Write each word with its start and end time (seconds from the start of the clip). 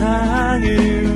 세상을 0.00 1.09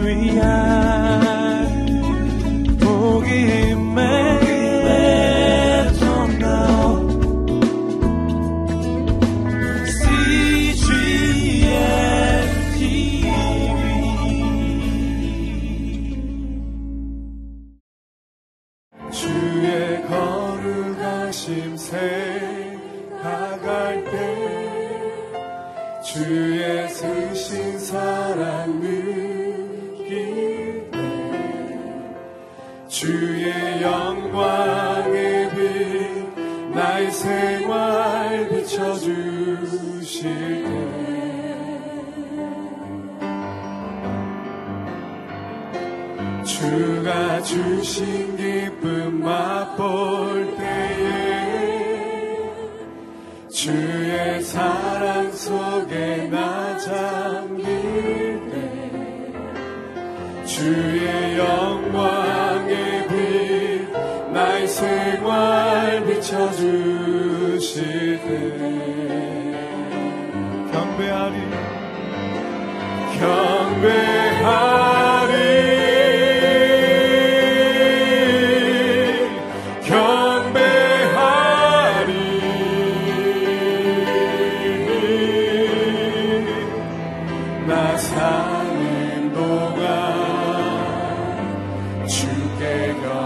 주 92.65 93.24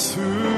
예 0.00 0.49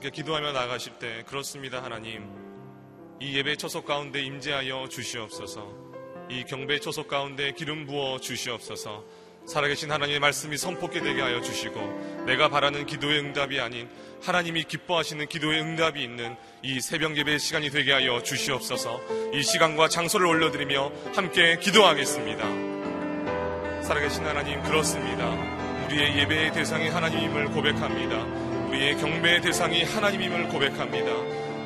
함께 0.00 0.08
기도하며 0.08 0.52
나가실 0.52 0.94
때 0.94 1.22
그렇습니다 1.26 1.82
하나님. 1.82 2.26
이 3.20 3.36
예배 3.36 3.56
초석 3.56 3.84
가운데 3.84 4.22
임재하여 4.22 4.88
주시옵소서. 4.88 5.70
이 6.30 6.44
경배 6.44 6.80
초석 6.80 7.06
가운데 7.06 7.52
기름 7.52 7.84
부어 7.84 8.18
주시옵소서. 8.18 9.04
살아계신 9.44 9.92
하나님의 9.92 10.20
말씀이 10.20 10.56
선포게 10.56 11.02
되게 11.02 11.20
하여 11.20 11.42
주시고 11.42 12.24
내가 12.24 12.48
바라는 12.48 12.86
기도의 12.86 13.20
응답이 13.20 13.60
아닌 13.60 13.90
하나님이 14.22 14.64
기뻐하시는 14.64 15.26
기도의 15.26 15.60
응답이 15.60 16.02
있는 16.02 16.34
이 16.62 16.80
새벽 16.80 17.18
예배의 17.18 17.38
시간이 17.38 17.68
되게 17.68 17.92
하여 17.92 18.22
주시옵소서. 18.22 19.02
이 19.34 19.42
시간과 19.42 19.88
장소를 19.88 20.26
올려드리며 20.26 20.92
함께 21.14 21.58
기도하겠습니다. 21.58 23.82
살아계신 23.82 24.24
하나님 24.24 24.62
그렇습니다. 24.62 25.28
우리의 25.84 26.20
예배의 26.20 26.54
대상이 26.54 26.88
하나님임을 26.88 27.48
고백합니다 27.48 28.49
우리의 28.80 28.96
경배의 28.96 29.42
대상이 29.42 29.84
하나님임을 29.84 30.48
고백합니다. 30.48 31.12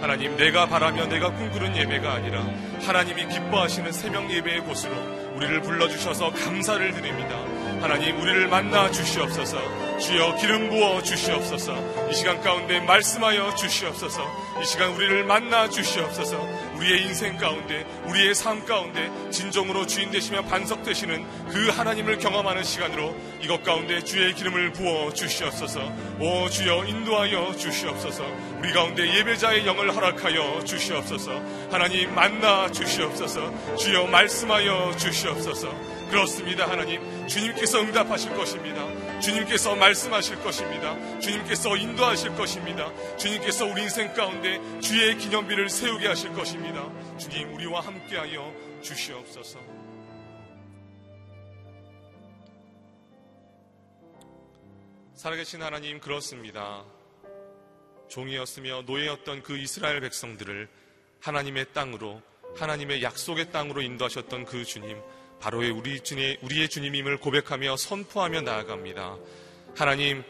하나님, 0.00 0.36
내가 0.36 0.66
바라며 0.66 1.06
내가 1.06 1.30
꿈꾸는 1.30 1.76
예배가 1.76 2.12
아니라 2.12 2.44
하나님이 2.84 3.28
기뻐하시는 3.28 3.92
새벽 3.92 4.28
예배의 4.30 4.62
곳으로 4.62 4.92
우리를 5.36 5.62
불러주셔서 5.62 6.30
감사를 6.32 6.92
드립니다. 6.92 7.38
하나님, 7.80 8.20
우리를 8.20 8.48
만나 8.48 8.90
주시옵소서. 8.90 9.58
주여 9.98 10.34
기름 10.36 10.68
부어 10.70 11.02
주시옵소서. 11.02 12.10
이 12.10 12.14
시간 12.14 12.40
가운데 12.40 12.80
말씀하여 12.80 13.54
주시옵소서. 13.54 14.22
이 14.60 14.64
시간 14.64 14.90
우리를 14.90 15.24
만나 15.24 15.68
주시옵소서. 15.68 16.36
우리의 16.76 17.02
인생 17.02 17.36
가운데, 17.36 17.84
우리의 18.06 18.34
삶 18.34 18.64
가운데 18.64 19.10
진정으로 19.30 19.86
주인 19.86 20.10
되시며 20.10 20.42
반석 20.42 20.82
되시는 20.82 21.24
그 21.48 21.68
하나님을 21.68 22.18
경험하는 22.18 22.64
시간으로 22.64 23.14
이것 23.40 23.62
가운데 23.62 24.02
주의 24.02 24.34
기름을 24.34 24.72
부어 24.72 25.12
주시옵소서. 25.12 25.92
오 26.20 26.48
주여 26.48 26.84
인도하여 26.84 27.56
주시옵소서. 27.56 28.24
우리 28.58 28.72
가운데 28.72 29.06
예배자의 29.18 29.66
영을 29.66 29.94
허락하여 29.94 30.64
주시옵소서. 30.64 31.42
하나님 31.70 32.14
만나 32.14 32.70
주시옵소서. 32.70 33.76
주여 33.76 34.06
말씀하여 34.06 34.96
주시옵소서. 34.96 35.68
그렇습니다, 36.10 36.68
하나님. 36.68 37.00
주님께서 37.26 37.80
응답하실 37.80 38.34
것입니다. 38.34 39.03
주님께서 39.20 39.74
말씀하실 39.76 40.42
것입니다. 40.42 41.18
주님께서 41.20 41.76
인도하실 41.76 42.34
것입니다. 42.34 42.92
주님께서 43.16 43.66
우리 43.66 43.82
인생 43.82 44.12
가운데 44.12 44.60
주의 44.80 45.16
기념비를 45.16 45.68
세우게 45.68 46.06
하실 46.06 46.32
것입니다. 46.32 46.90
주님, 47.18 47.54
우리와 47.54 47.80
함께하여 47.80 48.52
주시옵소서. 48.82 49.60
살아계신 55.14 55.62
하나님, 55.62 56.00
그렇습니다. 56.00 56.84
종이었으며 58.08 58.82
노예였던 58.82 59.42
그 59.42 59.56
이스라엘 59.56 60.00
백성들을 60.00 60.68
하나님의 61.20 61.72
땅으로, 61.72 62.20
하나님의 62.56 63.02
약속의 63.02 63.50
땅으로 63.50 63.80
인도하셨던 63.80 64.44
그 64.44 64.64
주님, 64.64 65.00
바로의 65.40 65.70
우리 65.70 66.00
주님, 66.00 66.36
우리의 66.40 66.68
주님임을 66.68 67.18
고백하며 67.18 67.76
선포하며 67.76 68.42
나아갑니다. 68.42 69.16
하나님, 69.76 70.22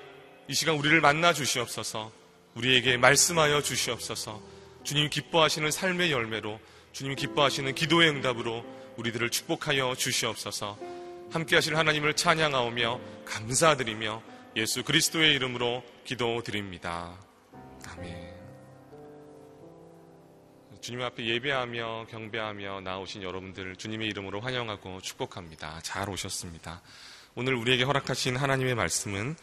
이 0.49 0.55
시간 0.55 0.77
우리를 0.77 1.01
만나 1.01 1.33
주시옵소서. 1.33 2.13
우리에게 2.55 2.97
말씀하여 2.97 3.63
주시옵소서. 3.63 4.41
주님 4.83 5.09
기뻐하시는 5.09 5.71
삶의 5.71 6.13
열매로, 6.13 6.61
주님 6.93 7.15
기뻐하시는 7.17 7.75
기도의 7.75 8.11
응답으로 8.11 8.65
우리들을 8.97 9.31
축복하여 9.31 9.95
주시옵소서. 9.97 10.79
함께 11.31 11.57
하실 11.57 11.77
하나님을 11.77 12.15
찬양하오며 12.15 13.01
감사드리며 13.25 14.23
예수 14.57 14.85
그리스도의 14.85 15.35
이름으로 15.35 15.83
기도드립니다. 16.05 17.19
아멘. 17.89 18.34
주님 20.85 21.01
앞에 21.01 21.25
예배하며 21.25 22.09
경배하며 22.11 22.83
나오신 22.83 23.23
여러분들 23.23 23.75
주님의 23.77 24.07
이름으로 24.09 24.43
환영하고 24.43 25.01
축복합니다. 25.01 25.81
잘 25.83 26.11
오셨습니다. 26.11 26.83
오늘 27.35 27.55
우리에게 27.55 27.85
허락하신 27.85 28.37
하나님의 28.37 28.75
말씀은 28.75 29.35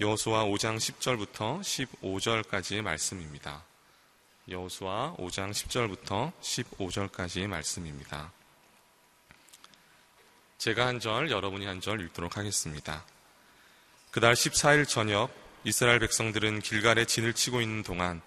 여호수아 0.00 0.46
5장 0.46 0.76
10절부터 0.76 1.60
15절까지의 1.60 2.82
말씀입니다. 2.82 3.62
여호수아 4.48 5.14
5장 5.18 5.52
10절부터 5.52 6.32
15절까지의 6.40 7.46
말씀입니다. 7.46 8.32
제가 10.58 10.84
한 10.84 10.98
절, 10.98 11.30
여러분이 11.30 11.64
한 11.64 11.80
절 11.80 12.00
읽도록 12.00 12.36
하겠습니다. 12.36 13.04
그달 14.10 14.34
14일 14.34 14.88
저녁 14.88 15.30
이스라엘 15.62 16.00
백성들은 16.00 16.58
길갈에 16.58 17.04
진을 17.04 17.34
치고 17.34 17.60
있는 17.60 17.84
동안 17.84 18.20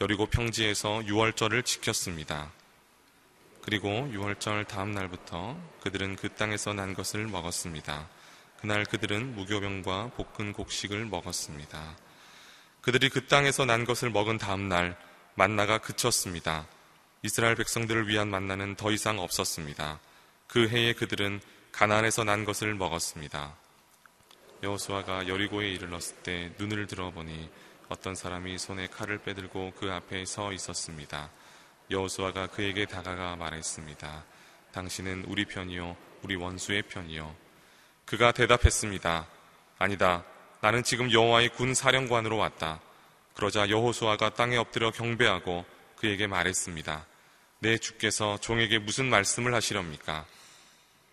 여리고 0.00 0.24
평지에서 0.24 1.00
6월절을 1.00 1.62
지켰습니다. 1.62 2.50
그리고 3.60 3.88
6월절 3.90 4.66
다음 4.66 4.92
날부터 4.92 5.58
그들은 5.82 6.16
그 6.16 6.30
땅에서 6.30 6.72
난 6.72 6.94
것을 6.94 7.26
먹었습니다. 7.26 8.08
그날 8.62 8.86
그들은 8.86 9.34
무교병과 9.34 10.12
볶은 10.16 10.54
곡식을 10.54 11.04
먹었습니다. 11.04 11.96
그들이 12.80 13.10
그 13.10 13.26
땅에서 13.26 13.66
난 13.66 13.84
것을 13.84 14.08
먹은 14.08 14.38
다음 14.38 14.70
날 14.70 14.96
만나가 15.34 15.76
그쳤습니다. 15.76 16.66
이스라엘 17.22 17.54
백성들을 17.54 18.08
위한 18.08 18.28
만나는 18.28 18.76
더 18.76 18.90
이상 18.90 19.18
없었습니다. 19.18 20.00
그 20.46 20.66
해에 20.66 20.94
그들은 20.94 21.42
가나안에서 21.72 22.24
난 22.24 22.46
것을 22.46 22.74
먹었습니다. 22.74 23.54
여호수아가 24.62 25.28
여리고에 25.28 25.68
이르렀을 25.72 26.16
때 26.22 26.52
눈을 26.58 26.86
들어보니 26.86 27.50
어떤 27.90 28.14
사람이 28.14 28.56
손에 28.56 28.86
칼을 28.86 29.18
빼들고 29.18 29.72
그 29.76 29.90
앞에 29.90 30.24
서 30.24 30.52
있었습니다. 30.52 31.28
여호수아가 31.90 32.46
그에게 32.46 32.86
다가가 32.86 33.34
말했습니다. 33.34 34.24
당신은 34.72 35.24
우리 35.26 35.44
편이요 35.44 35.96
우리 36.22 36.36
원수의 36.36 36.82
편이요 36.82 37.34
그가 38.04 38.30
대답했습니다. 38.30 39.26
아니다. 39.78 40.24
나는 40.60 40.84
지금 40.84 41.10
여호와의 41.10 41.48
군 41.48 41.74
사령관으로 41.74 42.36
왔다. 42.36 42.80
그러자 43.34 43.68
여호수아가 43.68 44.34
땅에 44.34 44.56
엎드려 44.56 44.92
경배하고 44.92 45.64
그에게 45.96 46.28
말했습니다. 46.28 47.06
내 47.58 47.76
주께서 47.76 48.38
종에게 48.38 48.78
무슨 48.78 49.06
말씀을 49.06 49.52
하시렵니까? 49.52 50.26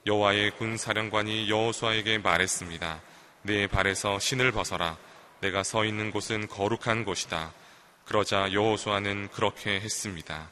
여호와의 0.06 0.52
군 0.52 0.78
사령관이 0.78 1.50
여호수아에게 1.50 2.20
말했습니다. 2.20 3.02
내 3.42 3.66
발에서 3.66 4.20
신을 4.20 4.52
벗어라. 4.52 5.07
내가 5.42 5.64
서 5.64 5.86
있는 5.86 6.12
곳은 6.12 6.48
거룩한 6.48 7.06
곳이다. 7.06 7.52
그러자 8.06 8.54
여호수아는 8.54 9.30
그렇게 9.32 9.80
했습니다. 9.80 10.50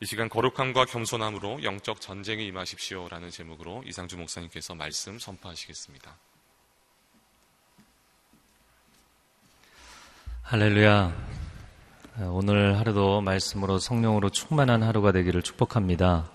이 0.00 0.06
시간 0.06 0.28
거룩함과 0.28 0.86
겸손함으로 0.86 1.62
영적 1.62 2.00
전쟁에 2.00 2.44
임하십시오라는 2.44 3.30
제목으로 3.30 3.82
이상주 3.86 4.18
목사님께서 4.18 4.74
말씀 4.74 5.18
선포하시겠습니다. 5.18 6.16
할렐루야. 10.42 11.12
오늘 12.30 12.78
하루도 12.78 13.22
말씀으로 13.22 13.78
성령으로 13.78 14.28
충만한 14.30 14.82
하루가 14.82 15.10
되기를 15.12 15.42
축복합니다. 15.42 16.30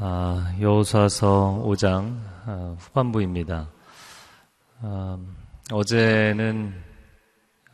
아, 0.00 0.56
여호수아서 0.60 1.62
5장 1.66 2.20
아, 2.46 2.76
후반부입니다. 2.78 3.68
아, 5.70 5.74
어제는 5.74 6.74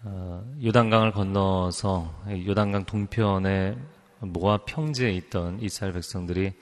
어, 0.05 0.45
요단강을 0.63 1.13
건너서 1.13 2.15
요단강 2.47 2.85
동편에 2.85 3.77
모압 4.21 4.67
평지에 4.67 5.11
있던 5.13 5.61
이스라엘 5.61 5.95
백성들이 5.95 6.53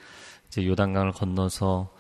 이제 0.46 0.66
요단강을 0.66 1.12
건너서 1.12 1.92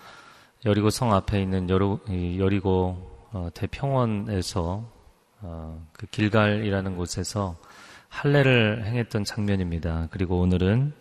여리고 0.64 0.90
성 0.90 1.12
앞에 1.12 1.42
있는 1.42 1.68
여로, 1.68 2.00
여리고 2.38 3.28
어, 3.32 3.48
대평원에서 3.54 4.92
어, 5.42 5.86
그 5.92 6.06
길갈이라는 6.06 6.96
곳에서 6.96 7.56
할례를 8.08 8.84
행했던 8.86 9.24
장면입니다. 9.24 10.08
그리고 10.10 10.40
오늘은 10.40 10.92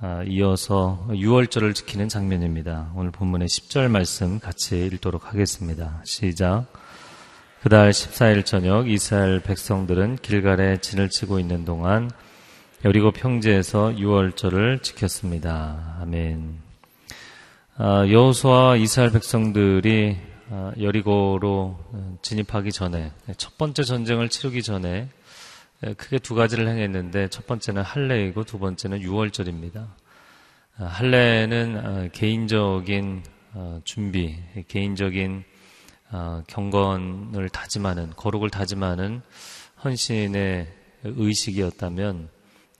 어, 0.00 0.22
이어서 0.26 1.06
6월절을 1.08 1.74
지키는 1.74 2.08
장면입니다. 2.08 2.92
오늘 2.96 3.12
본문의 3.12 3.46
10절 3.48 3.88
말씀 3.88 4.40
같이 4.40 4.84
읽도록 4.86 5.28
하겠습니다. 5.28 6.02
시작. 6.04 6.81
그달 7.62 7.90
14일 7.90 8.44
저녁 8.44 8.90
이스라엘 8.90 9.38
백성들은 9.38 10.16
길갈에 10.16 10.78
진을 10.78 11.08
치고 11.08 11.38
있는 11.38 11.64
동안 11.64 12.10
여리고 12.84 13.12
평지에서 13.12 13.90
6월절을 13.90 14.82
지켰습니다. 14.82 15.98
아멘. 16.00 16.58
아, 17.76 18.04
여호수아 18.10 18.74
이스라엘 18.78 19.12
백성들이 19.12 20.16
아, 20.50 20.72
여리고로 20.80 21.78
진입하기 22.22 22.72
전에 22.72 23.12
첫 23.36 23.56
번째 23.56 23.84
전쟁을 23.84 24.28
치르기 24.28 24.64
전에 24.64 25.06
크게 25.96 26.18
두 26.18 26.34
가지를 26.34 26.66
행했는데 26.66 27.28
첫 27.28 27.46
번째는 27.46 27.82
할례이고 27.82 28.42
두 28.42 28.58
번째는 28.58 29.02
6월절입니다. 29.02 29.86
아, 30.78 30.84
할례는 30.84 32.10
개인적인 32.10 33.22
준비, 33.84 34.36
개인적인 34.66 35.44
경건을 36.46 37.48
다짐하는 37.48 38.12
거룩을 38.16 38.50
다짐하는 38.50 39.22
헌신의 39.84 40.68
의식이었다면 41.04 42.28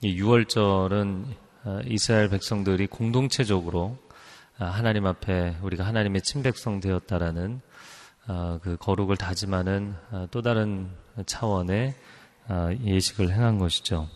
이 0.01 0.21
6월절은 0.21 1.25
어, 1.65 1.79
이스라엘 1.85 2.29
백성들이 2.29 2.87
공동체적으로 2.87 3.97
어, 4.59 4.65
하나님 4.65 5.05
앞에 5.05 5.55
우리가 5.61 5.85
하나님의 5.85 6.21
친백성 6.21 6.81
되었다라는 6.81 7.61
어, 8.27 8.59
그 8.61 8.77
거룩을 8.77 9.17
다짐하는 9.17 9.95
또 10.31 10.41
다른 10.41 10.89
차원의 11.25 11.93
예식을 12.83 13.31
행한 13.31 13.57
것이죠. 13.57 14.09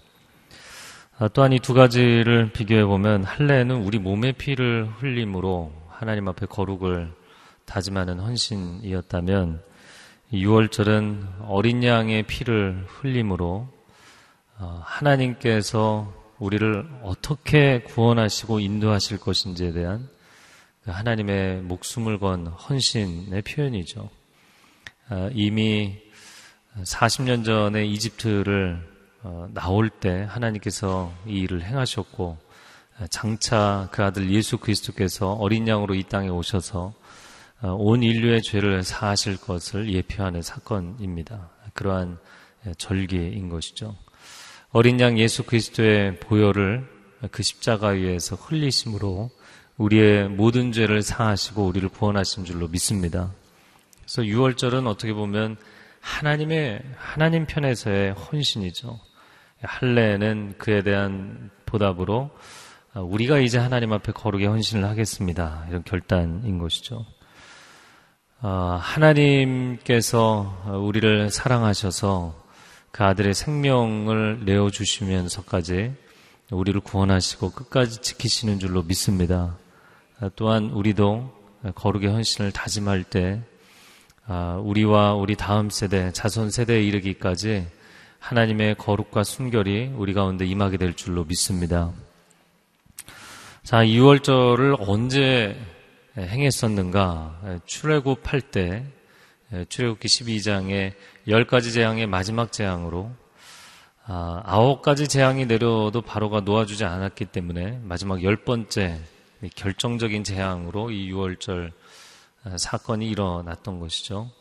또한 1.33 1.51
이 1.51 1.59
두 1.59 1.74
가지를 1.74 2.51
비교해 2.53 2.86
보면 2.86 3.24
할례는 3.24 3.83
우리 3.83 4.00
몸의 4.00 4.33
피를 4.33 4.88
흘림으로 5.00 5.74
하나님 5.89 6.27
앞에 6.27 6.45
거룩을 6.45 7.12
다짐하는 7.67 8.19
헌신이었다면 8.19 9.62
6월절은 10.33 11.45
어린 11.47 11.83
양의 11.83 12.24
피를 12.24 12.83
흘림으로 12.88 13.67
어, 14.59 14.81
하나님께서 14.83 16.13
우리를 16.39 16.89
어떻게 17.03 17.81
구원하시고 17.81 18.59
인도하실 18.59 19.19
것인지에 19.19 19.71
대한 19.74 20.09
그 20.83 20.91
하나님의 20.91 21.62
목숨을 21.62 22.19
건 22.19 22.47
헌신의 22.47 23.41
표현이죠. 23.43 24.09
어, 25.09 25.29
이미 25.33 25.97
40년 26.77 27.45
전에 27.45 27.86
이집트를 27.86 28.97
어, 29.24 29.50
나올 29.53 29.89
때 29.89 30.25
하나님께서 30.29 31.12
이 31.25 31.39
일을 31.39 31.63
행하셨고 31.63 32.38
장차 33.09 33.89
그 33.91 34.03
아들 34.03 34.31
예수 34.31 34.57
그리스도께서 34.57 35.33
어린 35.33 35.67
양으로 35.67 35.95
이 35.95 36.03
땅에 36.03 36.29
오셔서 36.29 36.93
온 37.64 38.04
인류의 38.04 38.42
죄를 38.44 38.84
사하실 38.84 39.38
것을 39.38 39.92
예표하는 39.92 40.42
사건입니다. 40.42 41.50
그러한 41.74 42.18
절기인 42.78 43.50
것이죠. 43.50 43.96
어린 44.72 45.00
양 45.00 45.18
예수 45.18 45.44
그리스도의 45.44 46.20
보혈을 46.20 46.88
그 47.32 47.42
십자가 47.42 47.90
위에서 47.90 48.36
흘리심으로 48.36 49.32
우리의 49.78 50.30
모든 50.30 50.72
죄를 50.72 51.02
사하시고 51.02 51.66
우리를 51.66 51.88
구원하신 51.90 52.46
줄로 52.46 52.68
믿습니다. 52.68 53.32
그래서 54.02 54.22
6월절은 54.22 54.88
어떻게 54.88 55.14
보면 55.14 55.58
하나님의 56.00 56.82
하나님 56.96 57.46
편에서의 57.46 58.14
헌신이죠. 58.14 59.00
할례는 59.62 60.56
그에 60.58 60.84
대한 60.84 61.50
보답으로 61.66 62.30
우리가 62.96 63.40
이제 63.40 63.58
하나님 63.58 63.94
앞에 63.94 64.12
거룩의 64.12 64.48
헌신을 64.48 64.86
하겠습니다. 64.86 65.66
이런 65.70 65.84
결단인 65.84 66.60
것이죠. 66.60 67.06
아, 68.39 68.77
하나님께서 68.79 70.77
우리를 70.79 71.32
사랑하셔서 71.32 72.36
그 72.91 73.03
아들의 73.03 73.34
생명을 73.34 74.46
내어주시면서까지 74.46 75.94
우리를 76.51 76.79
구원하시고 76.82 77.51
끝까지 77.51 78.01
지키시는 78.01 78.60
줄로 78.60 78.84
믿습니다. 78.84 79.58
또한 80.36 80.65
우리도 80.65 81.34
거룩의 81.74 82.10
헌신을 82.10 82.51
다짐할 82.51 83.06
때 83.06 83.41
아, 84.27 84.62
우리와 84.63 85.15
우리 85.15 85.36
다음 85.36 85.72
세대, 85.72 86.12
자손 86.12 86.51
세대에 86.51 86.84
이르기까지 86.84 87.65
하나님의 88.20 88.75
거룩과 88.75 89.24
순결이 89.24 89.94
우리 89.96 90.13
가운데 90.13 90.46
임하게 90.46 90.77
될 90.77 90.94
줄로 90.94 91.24
믿습니다. 91.24 91.91
자, 93.63 93.84
2월절을 93.84 94.75
언제 94.79 95.58
행했었는가? 96.17 97.59
출애굽할 97.65 98.41
때 98.41 98.83
출애굽기 99.69 100.07
12장에 100.07 100.93
열 101.27 101.45
가지 101.45 101.71
재앙의 101.71 102.07
마지막 102.07 102.51
재앙으로 102.51 103.12
아, 104.09 104.41
아홉 104.45 104.81
가지 104.81 105.09
재앙이 105.09 105.47
내려도 105.47 106.01
바로가 106.01 106.39
놓아주지 106.39 106.86
않았기 106.86 107.25
때문에 107.25 107.81
마지막 107.83 108.24
열 108.24 108.38
번째 108.38 109.01
결정적인 109.55 110.24
재앙으로 110.24 110.91
이 110.91 111.12
6월절 111.12 111.74
아, 112.45 112.57
사건이 112.57 113.09
일어났던 113.09 113.79
것이죠. 113.79 114.31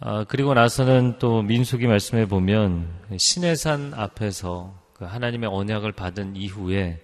아, 0.00 0.24
그리고 0.26 0.54
나서는 0.54 1.18
또 1.18 1.42
민숙이 1.42 1.86
말씀해 1.86 2.26
보면 2.26 2.88
신해산 3.18 3.92
앞에서 3.94 4.74
그 4.94 5.04
하나님의 5.04 5.50
언약을 5.52 5.92
받은 5.92 6.36
이후에 6.36 7.00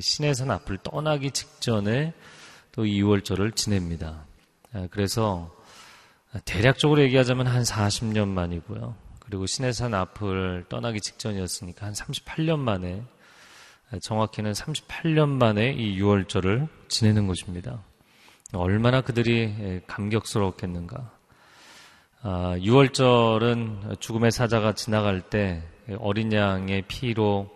신해산 0.00 0.50
앞을 0.50 0.78
떠나기 0.78 1.30
직전에 1.30 2.12
또 2.72 2.84
2월절을 2.84 3.56
지냅니다. 3.56 4.24
아, 4.72 4.86
그래서 4.90 5.54
대략적으로 6.44 7.02
얘기하자면 7.02 7.46
한 7.46 7.62
40년 7.62 8.28
만이고요. 8.28 8.94
그리고 9.20 9.46
신해산 9.46 9.94
앞을 9.94 10.66
떠나기 10.68 11.00
직전이었으니까 11.00 11.86
한 11.86 11.92
38년 11.92 12.58
만에 12.58 13.02
정확히는 14.00 14.52
38년 14.52 15.28
만에 15.28 15.72
이 15.72 16.00
6월절을 16.00 16.68
지내는 16.88 17.26
것입니다. 17.26 17.82
얼마나 18.52 19.00
그들이 19.00 19.82
감격스러웠겠는가. 19.86 21.10
아, 22.22 22.54
6월절은 22.58 23.98
죽음의 24.00 24.30
사자가 24.30 24.74
지나갈 24.74 25.20
때 25.20 25.62
어린 25.98 26.32
양의 26.32 26.82
피로 26.82 27.50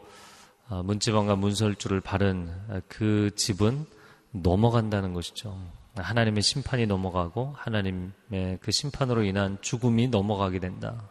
아, 0.68 0.82
문지방과 0.82 1.36
문설주를 1.36 2.00
바른 2.00 2.50
그 2.88 3.30
집은 3.36 3.86
넘어간다는 4.34 5.14
것이죠. 5.14 5.56
하나님의 5.94 6.42
심판이 6.42 6.86
넘어가고 6.86 7.54
하나님의 7.56 8.58
그 8.60 8.72
심판으로 8.72 9.22
인한 9.22 9.58
죽음이 9.60 10.08
넘어가게 10.08 10.58
된다. 10.58 11.08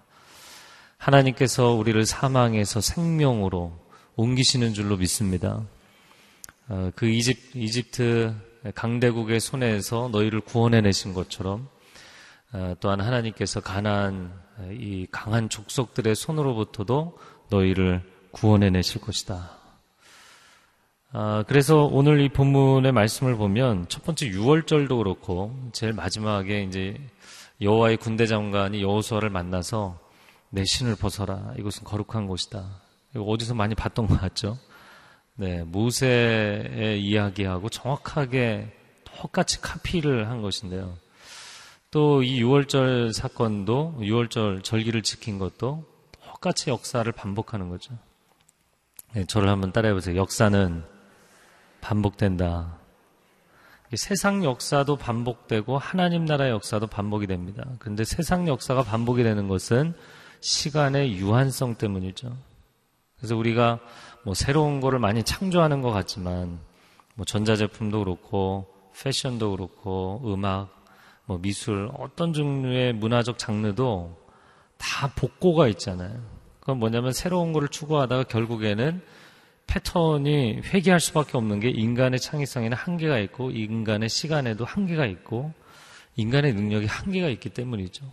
하나님께서 0.98 1.72
우리를 1.72 2.06
사망에서 2.06 2.82
생명으로 2.82 3.74
옮기시는 4.16 4.74
줄로 4.74 4.98
믿습니다. 4.98 5.62
어, 6.68 6.92
그 6.96 7.08
이집, 7.08 7.56
이집트 7.56 8.36
강대국의 8.76 9.40
손에서 9.40 10.10
너희를 10.12 10.42
구원해내신 10.42 11.14
것처럼 11.14 11.68
어, 12.52 12.76
또한 12.80 13.02
하나님께서 13.02 13.62
가난 13.62 14.34
이 14.72 15.08
강한 15.12 15.50
족속들의 15.50 16.14
손으로부터도 16.16 17.18
너희를 17.50 18.04
구원해내실 18.32 19.02
것이다. 19.02 19.63
아, 21.16 21.44
그래서 21.48 21.86
오늘 21.86 22.22
이 22.22 22.30
본문의 22.30 22.92
말씀을 22.92 23.36
보면 23.36 23.86
첫 23.88 24.04
번째 24.04 24.32
6월절도 24.32 24.98
그렇고 24.98 25.56
제일 25.72 25.94
마지막에 25.94 26.64
이제 26.64 27.00
여호와의 27.62 27.98
군대 27.98 28.26
장관이 28.26 28.82
여호수아를 28.82 29.30
만나서 29.30 30.00
내 30.50 30.66
신을 30.66 30.96
벗어라. 30.96 31.54
이것은 31.60 31.84
거룩한 31.84 32.26
곳이다. 32.26 32.66
이거 33.14 33.26
어디서 33.26 33.54
많이 33.54 33.76
봤던 33.76 34.08
것 34.08 34.20
같죠? 34.20 34.58
네, 35.36 35.64
모세의 35.64 37.00
이야기하고 37.04 37.70
정확하게 37.70 38.76
똑같이 39.04 39.62
카피를 39.62 40.32
한 40.32 40.42
것인데요. 40.42 40.96
또이 41.92 42.42
6월절 42.42 43.14
사건도 43.14 43.98
6월절 44.00 44.64
절기를 44.64 45.04
지킨 45.04 45.38
것도 45.38 45.86
똑같이 46.24 46.72
역사를 46.72 47.10
반복하는 47.12 47.70
거죠. 47.70 47.94
네, 49.14 49.26
저를 49.26 49.50
한번 49.50 49.72
따라해 49.72 49.94
보세요. 49.94 50.16
역사는 50.16 50.93
반복된다. 51.84 52.80
세상 53.96 54.44
역사도 54.44 54.96
반복되고 54.96 55.78
하나님 55.78 56.26
나라의 56.26 56.52
역사도 56.52 56.88
반복이 56.88 57.28
됩니다. 57.28 57.64
그런데 57.78 58.04
세상 58.06 58.48
역사가 58.48 58.84
반복이 58.84 59.22
되는 59.22 59.48
것은 59.48 59.94
시간의 60.40 61.18
유한성 61.18 61.76
때문이죠. 61.76 62.36
그래서 63.18 63.36
우리가 63.36 63.80
뭐 64.24 64.34
새로운 64.34 64.80
거를 64.80 64.98
많이 64.98 65.24
창조하는 65.24 65.82
것 65.82 65.92
같지만 65.92 66.60
뭐 67.16 67.26
전자제품도 67.26 68.00
그렇고 68.00 68.66
패션도 69.00 69.52
그렇고 69.52 70.22
음악, 70.26 70.86
뭐 71.26 71.38
미술 71.40 71.92
어떤 72.00 72.34
종류의 72.34 72.94
문화적 72.94 73.38
장르도 73.38 74.18
다 74.78 75.12
복고가 75.16 75.68
있잖아요. 75.68 76.20
그건 76.60 76.80
뭐냐면 76.80 77.12
새로운 77.12 77.54
거를 77.54 77.68
추구하다가 77.68 78.24
결국에는 78.24 79.02
패턴이 79.68 80.62
회귀할 80.66 81.00
수밖에 81.00 81.38
없는 81.38 81.60
게 81.60 81.70
인간의 81.70 82.20
창의성에는 82.20 82.78
한계가 82.78 83.18
있고 83.20 83.52
인간의 83.52 84.10
시간에도 84.10 84.66
한계가 84.66 85.06
있고 85.06 85.54
인간의 86.16 86.54
능력이 86.54 86.86
한계가 86.86 87.28
있기 87.30 87.50
때문이죠. 87.50 88.06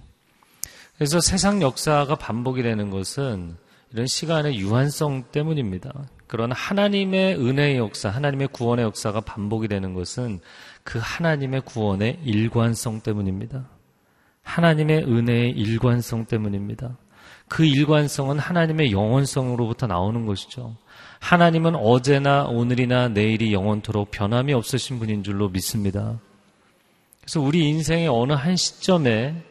그래서 0.96 1.20
세상 1.20 1.62
역사가 1.62 2.16
반복이 2.16 2.62
되는 2.62 2.90
것은 2.90 3.56
이런 3.92 4.06
시간의 4.06 4.58
유한성 4.58 5.24
때문입니다. 5.32 6.08
그러나 6.26 6.54
하나님의 6.54 7.36
은혜의 7.36 7.78
역사, 7.78 8.08
하나님의 8.08 8.48
구원의 8.48 8.84
역사가 8.84 9.22
반복이 9.22 9.66
되는 9.66 9.94
것은 9.94 10.40
그 10.84 11.00
하나님의 11.02 11.62
구원의 11.62 12.20
일관성 12.24 13.00
때문입니다. 13.00 13.68
하나님의 14.42 15.04
은혜의 15.04 15.50
일관성 15.50 16.26
때문입니다. 16.26 16.96
그 17.48 17.64
일관성은 17.64 18.38
하나님의 18.38 18.92
영원성으로부터 18.92 19.88
나오는 19.88 20.24
것이죠. 20.24 20.76
하나님은 21.20 21.76
어제나 21.76 22.44
오늘이나 22.44 23.08
내일이 23.08 23.52
영원토록 23.52 24.10
변함이 24.10 24.52
없으신 24.52 24.98
분인 24.98 25.22
줄로 25.22 25.48
믿습니다. 25.48 26.18
그래서 27.20 27.40
우리 27.40 27.68
인생의 27.68 28.08
어느 28.08 28.32
한 28.32 28.56
시점에 28.56 29.42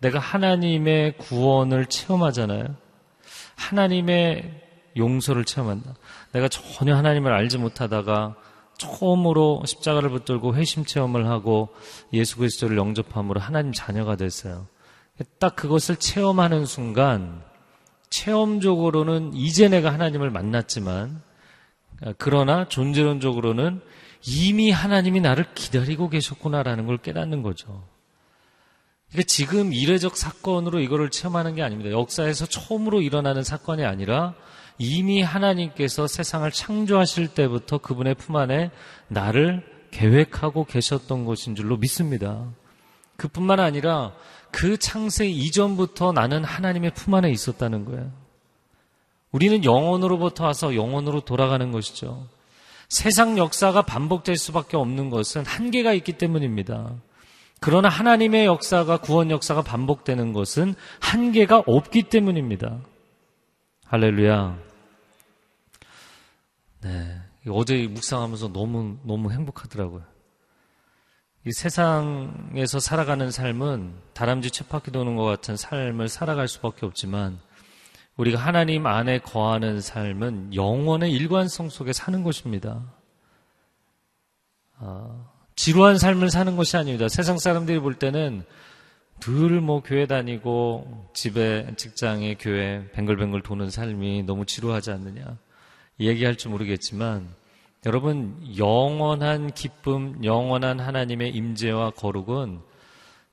내가 0.00 0.18
하나님의 0.18 1.18
구원을 1.18 1.86
체험하잖아요. 1.86 2.74
하나님의 3.54 4.62
용서를 4.96 5.44
체험한다. 5.44 5.94
내가 6.32 6.48
전혀 6.48 6.96
하나님을 6.96 7.32
알지 7.32 7.58
못하다가 7.58 8.34
처음으로 8.78 9.62
십자가를 9.64 10.10
붙들고 10.10 10.56
회심 10.56 10.84
체험을 10.84 11.28
하고 11.28 11.68
예수 12.12 12.36
그리스도를 12.38 12.76
영접함으로 12.76 13.40
하나님 13.40 13.72
자녀가 13.72 14.16
됐어요. 14.16 14.66
딱 15.38 15.54
그것을 15.54 15.96
체험하는 15.96 16.66
순간 16.66 17.44
체험적으로는 18.12 19.32
이제 19.34 19.68
내가 19.68 19.92
하나님을 19.92 20.30
만났지만 20.30 21.22
그러나 22.18 22.68
존재론적으로는 22.68 23.80
이미 24.24 24.70
하나님이 24.70 25.20
나를 25.20 25.46
기다리고 25.54 26.08
계셨구나라는 26.08 26.86
걸 26.86 26.98
깨닫는 26.98 27.42
거죠. 27.42 27.84
그러니까 29.08 29.26
지금 29.26 29.72
이례적 29.72 30.16
사건으로 30.16 30.80
이거를 30.80 31.10
체험하는 31.10 31.54
게 31.54 31.62
아닙니다. 31.62 31.90
역사에서 31.90 32.46
처음으로 32.46 33.00
일어나는 33.00 33.42
사건이 33.42 33.84
아니라 33.84 34.34
이미 34.78 35.22
하나님께서 35.22 36.06
세상을 36.06 36.50
창조하실 36.50 37.28
때부터 37.28 37.78
그분의 37.78 38.14
품 38.14 38.36
안에 38.36 38.70
나를 39.08 39.64
계획하고 39.90 40.64
계셨던 40.64 41.24
것인 41.24 41.54
줄로 41.54 41.76
믿습니다. 41.76 42.46
그뿐만 43.16 43.60
아니라 43.60 44.12
그 44.52 44.76
창세 44.76 45.26
이전부터 45.26 46.12
나는 46.12 46.44
하나님의 46.44 46.92
품 46.94 47.14
안에 47.14 47.30
있었다는 47.30 47.84
거예요. 47.86 48.12
우리는 49.32 49.64
영원으로부터 49.64 50.44
와서 50.44 50.76
영원으로 50.76 51.22
돌아가는 51.22 51.72
것이죠. 51.72 52.28
세상 52.88 53.38
역사가 53.38 53.82
반복될 53.82 54.36
수밖에 54.36 54.76
없는 54.76 55.08
것은 55.08 55.46
한계가 55.46 55.94
있기 55.94 56.12
때문입니다. 56.12 56.94
그러나 57.58 57.88
하나님의 57.88 58.44
역사가 58.44 58.98
구원 58.98 59.30
역사가 59.30 59.62
반복되는 59.62 60.34
것은 60.34 60.74
한계가 61.00 61.62
없기 61.66 62.04
때문입니다. 62.04 62.80
할렐루야. 63.86 64.58
네. 66.82 67.20
어제 67.48 67.86
묵상하면서 67.86 68.52
너무, 68.52 68.98
너무 69.04 69.32
행복하더라고요. 69.32 70.11
이 71.44 71.50
세상에서 71.50 72.78
살아가는 72.78 73.30
삶은 73.30 73.94
다람쥐 74.14 74.52
쳇바퀴 74.52 74.92
도는 74.92 75.16
것 75.16 75.24
같은 75.24 75.56
삶을 75.56 76.08
살아갈 76.08 76.46
수밖에 76.46 76.86
없지만 76.86 77.40
우리가 78.16 78.38
하나님 78.38 78.86
안에 78.86 79.18
거하는 79.18 79.80
삶은 79.80 80.54
영원의 80.54 81.12
일관성 81.12 81.68
속에 81.68 81.92
사는 81.92 82.22
것입니다. 82.22 82.82
아, 84.78 85.26
지루한 85.56 85.98
삶을 85.98 86.30
사는 86.30 86.56
것이 86.56 86.76
아닙니다. 86.76 87.08
세상 87.08 87.38
사람들이 87.38 87.80
볼 87.80 87.94
때는 87.94 88.44
늘 89.20 89.60
뭐 89.60 89.82
교회 89.82 90.06
다니고 90.06 91.10
집에 91.14 91.72
직장에 91.76 92.34
교회 92.40 92.88
뱅글뱅글 92.92 93.42
도는 93.42 93.70
삶이 93.70 94.24
너무 94.24 94.46
지루하지 94.46 94.90
않느냐 94.90 95.38
얘기할 96.00 96.36
줄 96.36 96.50
모르겠지만 96.50 97.28
여러분 97.84 98.36
영원한 98.56 99.52
기쁨, 99.52 100.22
영원한 100.24 100.78
하나님의 100.78 101.30
임재와 101.30 101.90
거룩은 101.90 102.60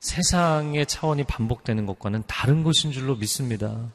세상의 0.00 0.86
차원이 0.86 1.24
반복되는 1.24 1.86
것과는 1.86 2.24
다른 2.26 2.64
것인 2.64 2.90
줄로 2.90 3.14
믿습니다. 3.16 3.92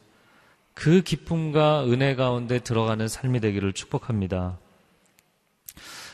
그 0.73 1.01
기쁨과 1.01 1.85
은혜 1.85 2.15
가운데 2.15 2.59
들어가는 2.59 3.07
삶이 3.07 3.41
되기를 3.41 3.73
축복합니다. 3.73 4.57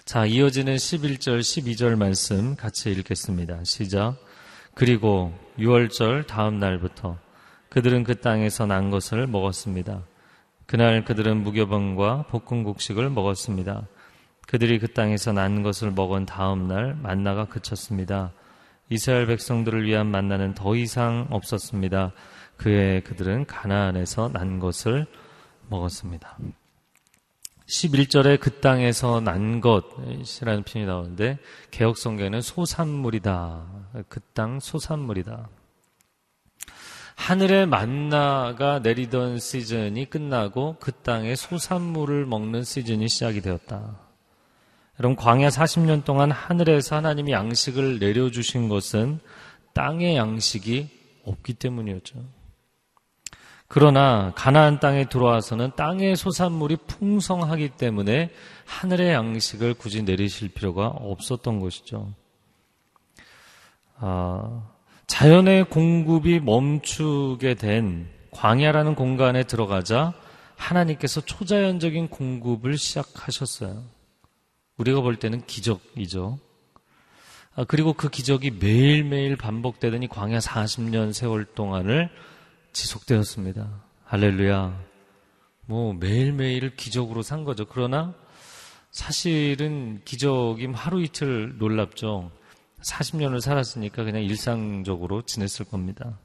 자, 0.06 0.26
이어지는 0.26 0.76
11절, 0.76 1.40
12절 1.40 1.96
말씀 1.96 2.56
같이 2.56 2.92
읽겠습니다. 2.92 3.64
시작. 3.64 4.18
그리고 4.74 5.34
6월절 5.60 6.26
다음 6.26 6.60
날부터 6.60 7.18
그들은 7.70 8.04
그 8.04 8.20
땅에서 8.20 8.66
난 8.66 8.90
것을 8.90 9.28
먹었습니다. 9.28 10.04
그날 10.66 11.06
그들은 11.06 11.44
무교병과 11.44 12.28
볶음국식을 12.28 13.10
먹었습니다. 13.10 13.88
그들이 14.52 14.80
그 14.80 14.92
땅에서 14.92 15.32
난 15.32 15.64
것을 15.64 15.92
먹은 15.92 16.26
다음 16.26 16.68
날 16.68 16.94
만나가 16.96 17.46
그쳤습니다. 17.46 18.34
이스라엘 18.90 19.26
백성들을 19.26 19.86
위한 19.86 20.08
만나는 20.08 20.56
더 20.56 20.76
이상 20.76 21.26
없었습니다. 21.30 22.12
그에 22.58 23.00
그들은 23.00 23.46
가나안에서 23.46 24.32
난 24.34 24.60
것을 24.60 25.06
먹었습니다. 25.70 26.38
11절에 27.66 28.42
그 28.42 28.60
땅에서 28.60 29.22
난 29.22 29.62
것이라는 29.62 30.64
표현이 30.64 30.86
나오는데 30.86 31.40
개혁 31.72 31.98
성경에는 31.98 32.42
소산물이다. 32.42 33.66
그 34.10 34.20
땅 34.34 34.60
소산물이다. 34.60 35.48
하늘의 37.16 37.68
만나가 37.68 38.80
내리던 38.80 39.40
시즌이 39.40 40.10
끝나고 40.10 40.76
그 40.82 40.92
땅에 40.92 41.36
소산물을 41.36 42.26
먹는 42.26 42.66
시즌이 42.66 43.08
시작이 43.08 43.40
되었다. 43.40 44.11
여러분 45.02 45.16
광야 45.16 45.50
40년 45.50 46.06
동안 46.06 46.30
하늘에서 46.30 46.98
하나님이 46.98 47.32
양식을 47.32 47.98
내려주신 47.98 48.70
것은 48.70 49.20
땅의 49.74 50.16
양식이 50.16 50.90
없기 51.26 51.56
때문이었죠. 51.56 52.24
그러나 53.68 54.32
가나안 54.36 54.80
땅에 54.80 55.06
들어와서는 55.06 55.72
땅의 55.76 56.16
소산물이 56.16 56.78
풍성하기 56.86 57.70
때문에 57.78 58.30
하늘의 58.68 59.12
양식을 59.12 59.74
굳이 59.74 60.04
내리실 60.04 60.50
필요가 60.50 60.86
없었던 60.86 61.60
것이죠. 61.60 62.14
아, 63.98 64.70
자연의 65.08 65.64
공급이 65.72 66.40
멈추게 66.42 67.56
된 67.56 68.08
광야라는 68.30 68.94
공간에 68.94 69.46
들어가자 69.46 70.14
하나님께서 70.58 71.22
초자연적인 71.22 72.10
공급을 72.10 72.78
시작하셨어요. 72.78 74.01
우리가 74.78 75.02
볼 75.02 75.18
때는 75.18 75.46
기적이죠. 75.46 76.40
아, 77.56 77.66
그리고 77.66 77.94
그 77.94 78.10
기적이 78.10 78.52
매일매일 78.52 79.36
반복되더니 79.36 80.08
광야 80.08 80.40
40년 80.40 81.14
세월 81.14 81.46
동안을 81.46 82.10
지속되었습니다. 82.72 83.84
할렐루야. 84.06 84.92
뭐 85.66 85.94
매일매일 85.94 86.76
기적으로 86.76 87.22
산 87.22 87.44
거죠. 87.44 87.66
그러나 87.66 88.14
사실은 88.90 90.02
기적이 90.06 90.68
하루 90.68 91.02
이틀 91.02 91.58
놀랍죠. 91.58 92.32
40년을 92.82 93.42
살았으니까 93.42 94.04
그냥 94.04 94.24
일상적으로 94.24 95.22
지냈을 95.22 95.66
겁니다. 95.66 96.20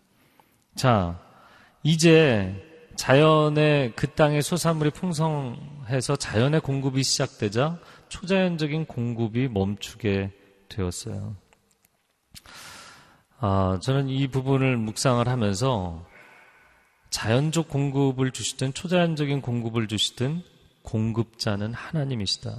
자, 0.75 1.21
이제 1.83 2.55
자연의 2.97 3.93
그 3.95 4.09
땅의 4.13 4.43
소산물이 4.43 4.91
풍성해서 4.91 6.17
자연의 6.17 6.61
공급이 6.61 7.03
시작되자 7.03 7.79
초자연적인 8.09 8.87
공급이 8.87 9.49
멈추게 9.49 10.33
되었어요. 10.69 11.37
아, 13.39 13.79
저는 13.83 14.09
이 14.09 14.27
부분을 14.29 14.77
묵상을 14.77 15.27
하면서 15.29 16.07
자연적 17.11 17.69
공급을 17.69 18.31
주시든 18.31 18.73
초자연적인 18.75 19.43
공급을 19.43 19.89
주시든 19.89 20.43
공급자는 20.83 21.75
하나님이시다. 21.75 22.57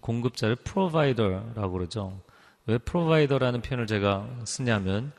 공급자를 0.00 0.56
프로바이더라고 0.56 1.72
그러죠. 1.72 2.20
왜 2.66 2.78
프로바이더라는 2.78 3.62
표현을 3.62 3.86
제가 3.86 4.28
쓰냐면 4.44 5.12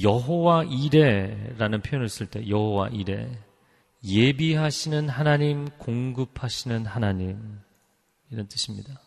여호와 0.00 0.64
이레라는 0.64 1.82
표현을 1.82 2.08
쓸 2.08 2.26
때 2.26 2.48
여호와 2.48 2.88
이레 2.88 3.30
예비하시는 4.04 5.08
하나님, 5.08 5.68
공급하시는 5.78 6.86
하나님 6.86 7.60
이런 8.30 8.46
뜻입니다. 8.48 9.00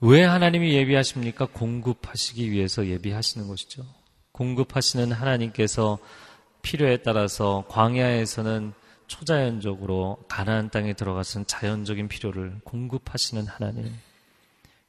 왜 0.00 0.24
하나님이 0.24 0.72
예비하십니까? 0.74 1.46
공급하시기 1.46 2.50
위해서 2.50 2.86
예비하시는 2.86 3.46
것이죠. 3.46 3.84
공급하시는 4.32 5.12
하나님께서 5.12 5.98
필요에 6.62 6.98
따라서 6.98 7.64
광야에서는 7.68 8.72
초자연적으로 9.06 10.18
가나안 10.28 10.70
땅에 10.70 10.94
들어가서는 10.94 11.46
자연적인 11.46 12.08
필요를 12.08 12.60
공급하시는 12.64 13.46
하나님. 13.46 13.92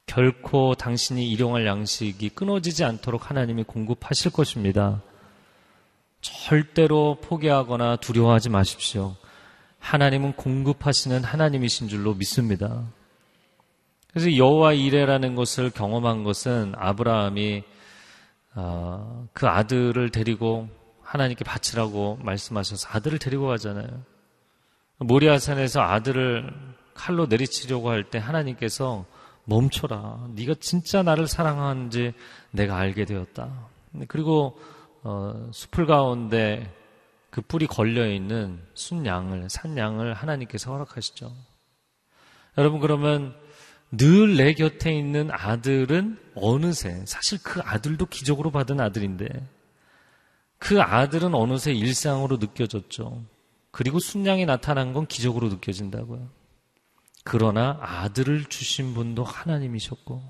결코 0.06 0.74
당신이 0.74 1.30
일용할 1.30 1.66
양식이 1.66 2.30
끊어지지 2.30 2.84
않도록 2.84 3.30
하나님이 3.30 3.64
공급하실 3.64 4.32
것입니다. 4.32 5.02
절대로 6.20 7.18
포기하거나 7.20 7.96
두려워하지 7.96 8.48
마십시오. 8.50 9.16
하나님은 9.78 10.32
공급하시는 10.34 11.24
하나님이신 11.24 11.88
줄로 11.88 12.14
믿습니다. 12.14 12.84
그래서 14.10 14.36
여호와 14.36 14.72
이레라는 14.74 15.34
것을 15.34 15.70
경험한 15.70 16.24
것은 16.24 16.74
아브라함이 16.76 17.64
어, 18.54 19.26
그 19.32 19.48
아들을 19.48 20.10
데리고 20.10 20.68
하나님께 21.02 21.44
바치라고 21.44 22.20
말씀하셔서 22.22 22.88
아들을 22.92 23.18
데리고 23.18 23.48
가잖아요. 23.48 24.04
모리아산에서 24.98 25.80
아들을 25.82 26.52
칼로 26.94 27.26
내리치려고 27.26 27.90
할 27.90 28.04
때 28.04 28.18
하나님께서 28.18 29.04
멈춰라. 29.44 30.28
네가 30.34 30.54
진짜 30.60 31.02
나를 31.02 31.26
사랑하는지 31.26 32.12
내가 32.50 32.76
알게 32.76 33.04
되었다. 33.04 33.68
그리고 34.08 34.58
어, 35.02 35.50
숲을 35.52 35.86
가운데 35.86 36.72
그 37.30 37.40
뿔이 37.40 37.66
걸려 37.66 38.08
있는 38.08 38.60
순양을 38.74 39.50
산양을 39.50 40.14
하나님께서 40.14 40.72
허락하시죠. 40.72 41.32
여러분 42.56 42.80
그러면 42.80 43.34
늘 43.96 44.36
내 44.36 44.54
곁에 44.54 44.92
있는 44.92 45.30
아들은 45.30 46.18
어느새 46.34 47.04
사실 47.06 47.38
그 47.42 47.60
아들도 47.60 48.06
기적으로 48.06 48.50
받은 48.50 48.80
아들인데 48.80 49.26
그 50.58 50.80
아들은 50.80 51.34
어느새 51.34 51.72
일상으로 51.72 52.38
느껴졌죠. 52.38 53.22
그리고 53.70 53.98
순양이 53.98 54.46
나타난 54.46 54.92
건 54.92 55.06
기적으로 55.06 55.48
느껴진다고요. 55.48 56.28
그러나 57.24 57.78
아들을 57.80 58.44
주신 58.44 58.94
분도 58.94 59.24
하나님이셨고 59.24 60.22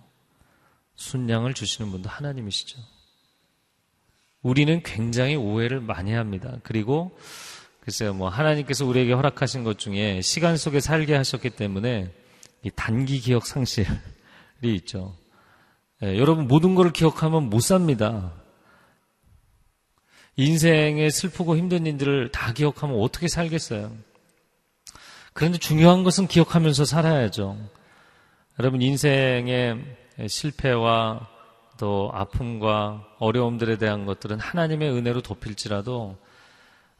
순양을 0.94 1.52
주시는 1.54 1.90
분도 1.90 2.08
하나님이시죠. 2.08 2.78
우리는 4.42 4.82
굉장히 4.82 5.34
오해를 5.34 5.80
많이 5.80 6.12
합니다. 6.12 6.56
그리고 6.62 7.18
글쎄요, 7.80 8.14
뭐 8.14 8.28
하나님께서 8.28 8.86
우리에게 8.86 9.12
허락하신 9.12 9.64
것 9.64 9.78
중에 9.78 10.22
시간 10.22 10.56
속에 10.56 10.80
살게 10.80 11.14
하셨기 11.14 11.50
때문에 11.50 12.10
이 12.62 12.70
단기 12.74 13.20
기억 13.20 13.44
상실이 13.46 13.88
있죠. 14.62 15.16
예, 16.02 16.18
여러분 16.18 16.46
모든 16.46 16.74
것을 16.74 16.92
기억하면 16.92 17.50
못 17.50 17.60
삽니다. 17.60 18.32
인생의 20.36 21.10
슬프고 21.10 21.56
힘든 21.56 21.86
일들을 21.86 22.30
다 22.30 22.52
기억하면 22.52 23.00
어떻게 23.00 23.28
살겠어요? 23.28 23.92
그런데 25.34 25.58
중요한 25.58 26.04
것은 26.04 26.28
기억하면서 26.28 26.84
살아야죠. 26.84 27.56
여러분 28.60 28.80
인생의 28.80 29.84
실패와 30.28 31.28
또 31.76 32.10
아픔과 32.14 33.04
어려움들에 33.18 33.76
대한 33.76 34.06
것들은 34.06 34.38
하나님의 34.38 34.90
은혜로 34.90 35.22
덮일지라도 35.22 36.16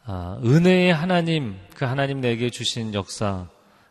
아, 0.04 0.38
은혜의 0.44 0.92
하나님, 0.92 1.56
그 1.76 1.84
하나님 1.84 2.20
내게 2.20 2.50
주신 2.50 2.92
역사, 2.92 3.46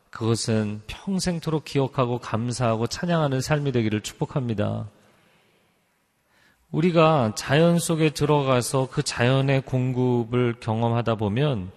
그것은 0.10 0.82
평생토록 0.88 1.64
기억하고 1.64 2.20
감사하고 2.20 2.86
찬양하는 2.86 3.42
삶이 3.42 3.72
되기를 3.72 4.02
축복합니다. 4.02 4.90
우리가 6.70 7.34
자연 7.36 7.80
속에 7.80 8.10
들어가서 8.10 8.90
그 8.92 9.04
자연의 9.04 9.62
공급을 9.62 10.56
경험하다 10.60 11.16
보면 11.16 11.72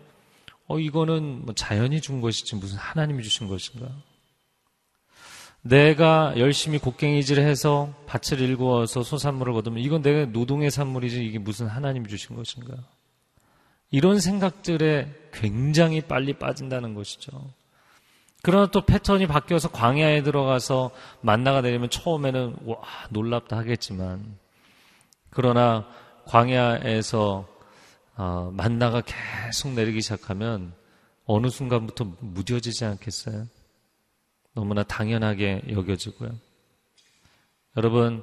어, 0.68 0.78
이거는 0.78 1.44
뭐 1.44 1.54
자연이 1.54 2.00
준 2.00 2.20
것이지 2.20 2.56
무슨 2.56 2.78
하나님이 2.78 3.22
주신 3.22 3.48
것인가? 3.48 3.88
내가 5.62 6.34
열심히 6.36 6.78
곡괭이질 6.78 7.40
해서 7.40 7.92
밭을 8.06 8.40
일구어서 8.40 9.02
소산물을 9.02 9.52
거두면 9.52 9.82
이건 9.82 10.02
내가 10.02 10.26
노동의 10.26 10.70
산물이지 10.70 11.24
이게 11.24 11.38
무슨 11.38 11.66
하나님이 11.66 12.08
주신 12.08 12.36
것인가? 12.36 12.74
이런 13.90 14.20
생각들에 14.20 15.12
굉장히 15.32 16.00
빨리 16.00 16.34
빠진다는 16.34 16.94
것이죠. 16.94 17.50
그러나 18.42 18.66
또 18.66 18.84
패턴이 18.84 19.26
바뀌어서 19.26 19.70
광야에 19.70 20.22
들어가서 20.22 20.90
만나가 21.20 21.60
내리면 21.62 21.90
처음에는 21.90 22.56
와 22.64 22.76
놀랍다 23.10 23.56
하겠지만 23.56 24.36
그러나 25.30 25.86
광야에서 26.26 27.48
어, 28.16 28.50
만나가 28.52 29.02
계속 29.02 29.72
내리기 29.72 30.00
시작하면 30.00 30.72
어느 31.26 31.48
순간부터 31.48 32.16
무뎌지지 32.20 32.84
않겠어요? 32.84 33.46
너무나 34.54 34.82
당연하게 34.82 35.62
여겨지고요. 35.70 36.30
여러분, 37.76 38.22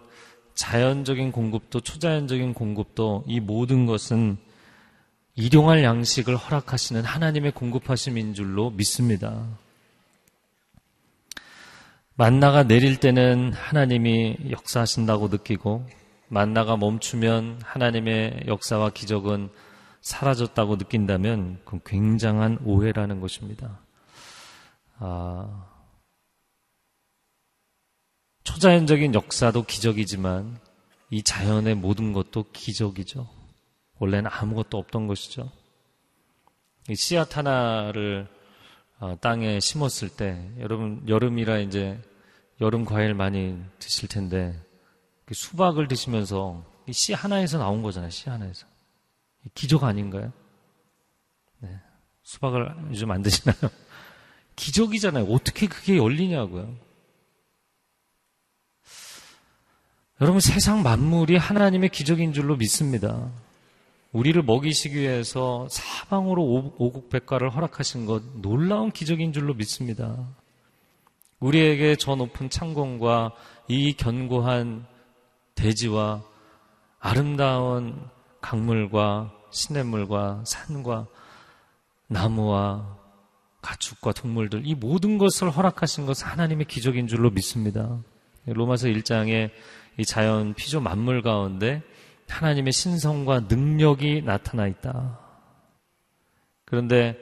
자연적인 0.55 1.31
공급도 1.31 1.81
초자연적인 1.81 2.53
공급도 2.53 3.25
이 3.27 3.39
모든 3.39 3.85
것은 3.85 4.37
일용할 5.35 5.83
양식을 5.83 6.35
허락하시는 6.35 7.03
하나님의 7.03 7.51
공급하심인 7.51 8.33
줄로 8.33 8.71
믿습니다. 8.71 9.47
만나가 12.15 12.63
내릴 12.63 12.99
때는 12.99 13.53
하나님이 13.53 14.37
역사하신다고 14.51 15.29
느끼고 15.29 15.87
만나가 16.29 16.77
멈추면 16.77 17.59
하나님의 17.63 18.43
역사와 18.47 18.91
기적은 18.91 19.49
사라졌다고 20.03 20.75
느낀다면 20.75 21.61
그건 21.63 21.79
굉장한 21.85 22.59
오해라는 22.65 23.21
것입니다. 23.21 23.79
아, 24.99 25.65
초자연적인 28.43 29.15
역사도 29.15 29.63
기적이지만 29.63 30.59
이 31.09 31.23
자연의 31.23 31.75
모든 31.75 32.11
것도 32.11 32.51
기적이죠. 32.51 33.29
원래는 33.97 34.29
아무것도 34.31 34.77
없던 34.77 35.07
것이죠. 35.07 35.49
이 36.89 36.95
씨앗 36.95 37.37
하나를 37.37 38.27
어, 38.99 39.15
땅에 39.21 39.61
심었을 39.61 40.09
때 40.09 40.51
여러분 40.59 41.01
여름이라 41.07 41.59
이제 41.59 41.99
여름 42.59 42.83
과일 42.83 43.13
많이 43.13 43.57
드실 43.79 44.09
텐데 44.09 44.59
그 45.25 45.33
수박을 45.33 45.87
드시면서 45.87 46.65
씨 46.91 47.13
하나에서 47.13 47.57
나온 47.57 47.81
거잖아요. 47.81 48.09
씨 48.09 48.29
하나에서 48.29 48.67
기적 49.53 49.83
아닌가요? 49.83 50.31
네. 51.59 51.79
수박을 52.23 52.75
요즘 52.89 53.11
안 53.11 53.21
드시나요? 53.21 53.55
기적이잖아요. 54.55 55.25
어떻게 55.25 55.67
그게 55.67 55.97
열리냐고요. 55.97 56.75
여러분 60.21 60.39
세상 60.39 60.83
만물이 60.83 61.35
하나님의 61.35 61.89
기적인 61.89 62.33
줄로 62.33 62.55
믿습니다. 62.55 63.31
우리를 64.13 64.41
먹이시기 64.43 64.95
위해서 64.95 65.67
사방으로 65.69 66.73
오국백과를 66.77 67.49
허락하신 67.53 68.05
것 68.05 68.23
놀라운 68.35 68.91
기적인 68.91 69.33
줄로 69.33 69.55
믿습니다. 69.55 70.15
우리에게 71.39 71.95
저 71.97 72.15
높은 72.15 72.49
창공과 72.49 73.33
이 73.67 73.93
견고한 73.93 74.85
대지와 75.55 76.23
아름다운 76.99 77.99
강물과 78.43 79.31
시냇물과 79.49 80.43
산과 80.45 81.07
나무와 82.07 82.97
가축과 83.61 84.11
동물들 84.11 84.61
이 84.65 84.75
모든 84.75 85.17
것을 85.17 85.49
허락하신 85.49 86.05
것은 86.05 86.27
하나님의 86.27 86.65
기적인 86.65 87.07
줄로 87.07 87.31
믿습니다. 87.31 88.03
로마서 88.45 88.87
1장에 88.87 89.49
이 89.97 90.05
자연 90.05 90.53
피조 90.53 90.81
만물 90.81 91.21
가운데 91.21 91.81
하나님의 92.27 92.73
신성과 92.73 93.41
능력이 93.41 94.23
나타나 94.23 94.67
있다. 94.67 95.19
그런데 96.65 97.17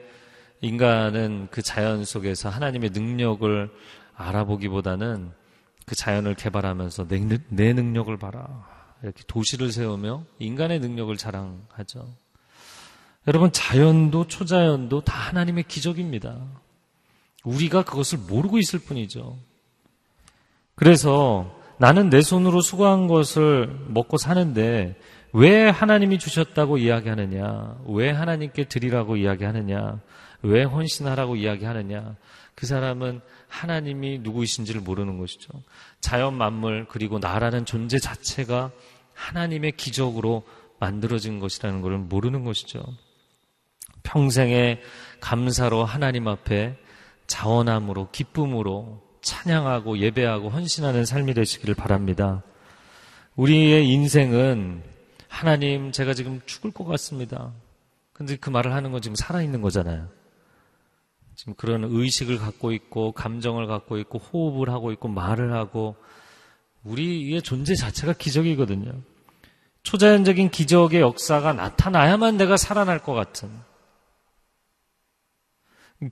인간은 0.60 1.48
그 1.50 1.62
자연 1.62 2.04
속에서 2.04 2.48
하나님의 2.48 2.90
능력을 2.90 3.70
알아보기보다는 4.16 5.30
그 5.86 5.94
자연을 5.94 6.34
개발하면서 6.34 7.06
내, 7.06 7.20
내 7.48 7.72
능력을 7.72 8.16
봐라. 8.16 8.71
이렇게 9.02 9.22
도시를 9.26 9.72
세우며 9.72 10.24
인간의 10.38 10.80
능력을 10.80 11.16
자랑하죠. 11.16 12.08
여러분, 13.26 13.52
자연도 13.52 14.26
초자연도 14.26 15.02
다 15.02 15.16
하나님의 15.28 15.64
기적입니다. 15.64 16.38
우리가 17.44 17.84
그것을 17.84 18.18
모르고 18.18 18.58
있을 18.58 18.78
뿐이죠. 18.80 19.36
그래서 20.74 21.52
나는 21.78 22.10
내 22.10 22.22
손으로 22.22 22.60
수고한 22.60 23.06
것을 23.08 23.76
먹고 23.88 24.16
사는데 24.16 24.96
왜 25.32 25.68
하나님이 25.68 26.18
주셨다고 26.18 26.78
이야기하느냐? 26.78 27.78
왜 27.86 28.10
하나님께 28.10 28.64
드리라고 28.64 29.16
이야기하느냐? 29.16 30.00
왜 30.42 30.62
헌신하라고 30.64 31.36
이야기하느냐? 31.36 32.16
그 32.54 32.66
사람은 32.66 33.20
하나님이 33.48 34.18
누구이신지를 34.20 34.80
모르는 34.82 35.18
것이죠. 35.18 35.48
자연 36.00 36.34
만물 36.34 36.86
그리고 36.88 37.18
나라는 37.18 37.64
존재 37.64 37.98
자체가 37.98 38.70
하나님의 39.14 39.72
기적으로 39.72 40.44
만들어진 40.78 41.38
것이라는 41.38 41.80
것을 41.80 41.98
모르는 41.98 42.44
것이죠. 42.44 42.82
평생의 44.02 44.80
감사로 45.20 45.84
하나님 45.84 46.28
앞에 46.28 46.76
자원함으로 47.26 48.10
기쁨으로 48.10 49.02
찬양하고 49.22 49.98
예배하고 49.98 50.48
헌신하는 50.48 51.04
삶이 51.04 51.34
되시기를 51.34 51.74
바랍니다. 51.74 52.42
우리의 53.36 53.88
인생은 53.88 54.82
하나님 55.28 55.92
제가 55.92 56.14
지금 56.14 56.40
죽을 56.44 56.72
것 56.72 56.84
같습니다. 56.84 57.52
근데 58.12 58.36
그 58.36 58.50
말을 58.50 58.74
하는 58.74 58.92
건 58.92 59.00
지금 59.00 59.14
살아있는 59.14 59.62
거잖아요. 59.62 60.08
지금 61.34 61.54
그런 61.54 61.84
의식을 61.84 62.38
갖고 62.38 62.72
있고 62.72 63.12
감정을 63.12 63.66
갖고 63.66 63.98
있고 63.98 64.18
호흡을 64.18 64.70
하고 64.70 64.92
있고 64.92 65.08
말을 65.08 65.54
하고 65.54 65.96
우리의 66.84 67.42
존재 67.42 67.74
자체가 67.74 68.14
기적이거든요. 68.14 68.92
초자연적인 69.82 70.50
기적의 70.50 71.00
역사가 71.00 71.52
나타나야만 71.52 72.36
내가 72.36 72.56
살아날 72.56 73.00
것 73.00 73.14
같은 73.14 73.50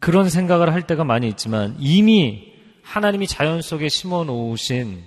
그런 0.01 0.29
생각을 0.29 0.73
할 0.73 0.87
때가 0.87 1.05
많이 1.05 1.29
있지만 1.29 1.77
이미 1.79 2.53
하나님이 2.83 3.27
자연 3.27 3.63
속에 3.63 3.89
심어 3.89 4.25
놓으신 4.25 5.05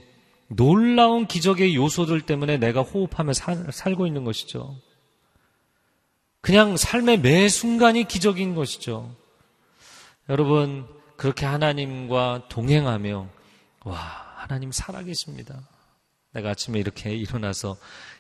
놀라운 0.48 1.26
기적의 1.26 1.76
요소들 1.76 2.22
때문에 2.22 2.58
내가 2.58 2.82
호흡하며 2.82 3.34
살, 3.34 3.72
살고 3.72 4.08
있는 4.08 4.24
것이죠. 4.24 4.76
그냥 6.42 6.76
삶의 6.76 7.20
매 7.20 7.48
순간이 7.48 8.04
기적인 8.06 8.54
것이죠. 8.54 9.16
여러분, 10.30 10.86
그렇게 11.16 11.46
하나님과 11.46 12.48
동행하며, 12.50 13.28
와, 13.86 14.23
하나님 14.44 14.74
살아계십니다. 14.74 15.58
내가 16.34 16.50
아침에 16.50 16.78
이렇게 16.78 17.16
일어나서 17.16 17.78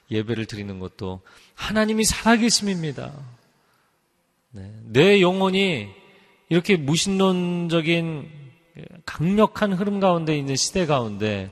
예배를 0.09 0.45
드리는 0.45 0.79
것도 0.79 1.19
하나님이 1.53 2.05
살아계심입니다. 2.05 3.11
네, 4.51 4.73
내 4.83 5.19
영혼이 5.19 5.89
이렇게 6.47 6.77
무신론적인 6.77 8.31
강력한 9.05 9.73
흐름 9.73 9.99
가운데 9.99 10.37
있는 10.37 10.55
시대 10.55 10.85
가운데 10.85 11.51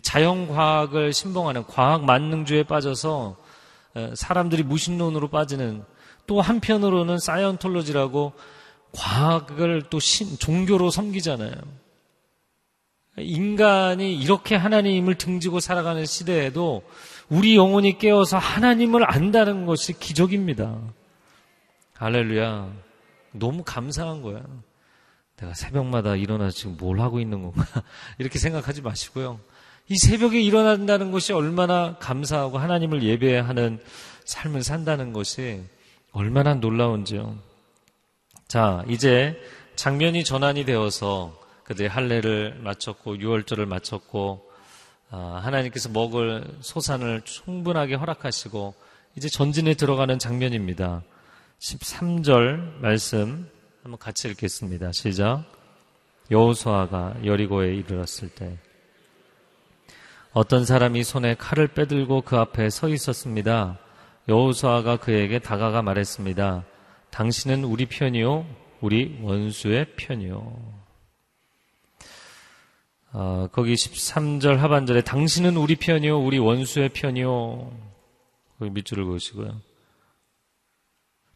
자연과학을 0.00 1.12
신봉하는 1.12 1.66
과학 1.66 2.04
만능주에 2.04 2.62
빠져서 2.62 3.36
사람들이 4.14 4.62
무신론으로 4.62 5.26
빠지는 5.26 5.82
또 6.28 6.40
한편으로는 6.40 7.18
사이언톨로지라고 7.18 8.32
과학을 8.92 9.84
또 9.90 9.98
신, 9.98 10.38
종교로 10.38 10.90
섬기잖아요. 10.90 11.81
인간이 13.18 14.14
이렇게 14.14 14.56
하나님을 14.56 15.16
등지고 15.16 15.60
살아가는 15.60 16.06
시대에도 16.06 16.82
우리 17.28 17.56
영혼이 17.56 17.98
깨어서 17.98 18.38
하나님을 18.38 19.10
안다는 19.10 19.66
것이 19.66 19.98
기적입니다. 19.98 20.78
할렐루야. 21.94 22.72
너무 23.32 23.62
감사한 23.64 24.22
거야. 24.22 24.42
내가 25.36 25.54
새벽마다 25.54 26.16
일어나서 26.16 26.56
지금 26.56 26.76
뭘 26.78 27.00
하고 27.00 27.20
있는 27.20 27.42
건가? 27.42 27.64
이렇게 28.18 28.38
생각하지 28.38 28.82
마시고요. 28.82 29.40
이 29.88 29.96
새벽에 29.96 30.40
일어난다는 30.40 31.10
것이 31.10 31.32
얼마나 31.32 31.96
감사하고 31.98 32.58
하나님을 32.58 33.02
예배하는 33.02 33.80
삶을 34.24 34.62
산다는 34.62 35.12
것이 35.12 35.62
얼마나 36.12 36.54
놀라운지요. 36.54 37.36
자, 38.46 38.84
이제 38.88 39.40
장면이 39.76 40.24
전환이 40.24 40.64
되어서 40.64 41.41
그들이 41.64 41.88
할례를 41.88 42.60
마쳤고 42.62 43.18
유월절을 43.18 43.66
마쳤고 43.66 44.50
아, 45.10 45.40
하나님께서 45.44 45.90
먹을 45.90 46.44
소산을 46.60 47.22
충분하게 47.22 47.94
허락하시고 47.96 48.74
이제 49.16 49.28
전진에 49.28 49.74
들어가는 49.74 50.18
장면입니다. 50.18 51.02
13절 51.58 52.80
말씀 52.80 53.48
한번 53.82 53.98
같이 53.98 54.28
읽겠습니다. 54.28 54.92
시작. 54.92 55.44
여호수아가 56.30 57.16
여리고에 57.24 57.74
이르렀을 57.74 58.30
때 58.30 58.58
어떤 60.32 60.64
사람이 60.64 61.04
손에 61.04 61.34
칼을 61.34 61.68
빼들고 61.68 62.22
그 62.22 62.38
앞에 62.38 62.70
서 62.70 62.88
있었습니다. 62.88 63.78
여호수아가 64.28 64.96
그에게 64.96 65.38
다가가 65.38 65.82
말했습니다. 65.82 66.64
당신은 67.10 67.64
우리 67.64 67.84
편이요, 67.84 68.46
우리 68.80 69.18
원수의 69.20 69.94
편이요. 69.96 70.81
어, 73.12 73.48
거기 73.52 73.74
13절 73.74 74.56
하반절에 74.56 75.02
당신은 75.02 75.56
우리 75.56 75.76
편이요, 75.76 76.18
우리 76.18 76.38
원수의 76.38 76.90
편이요. 76.90 77.70
거기 78.58 78.70
밑줄을 78.70 79.04
그으시고요. 79.04 79.60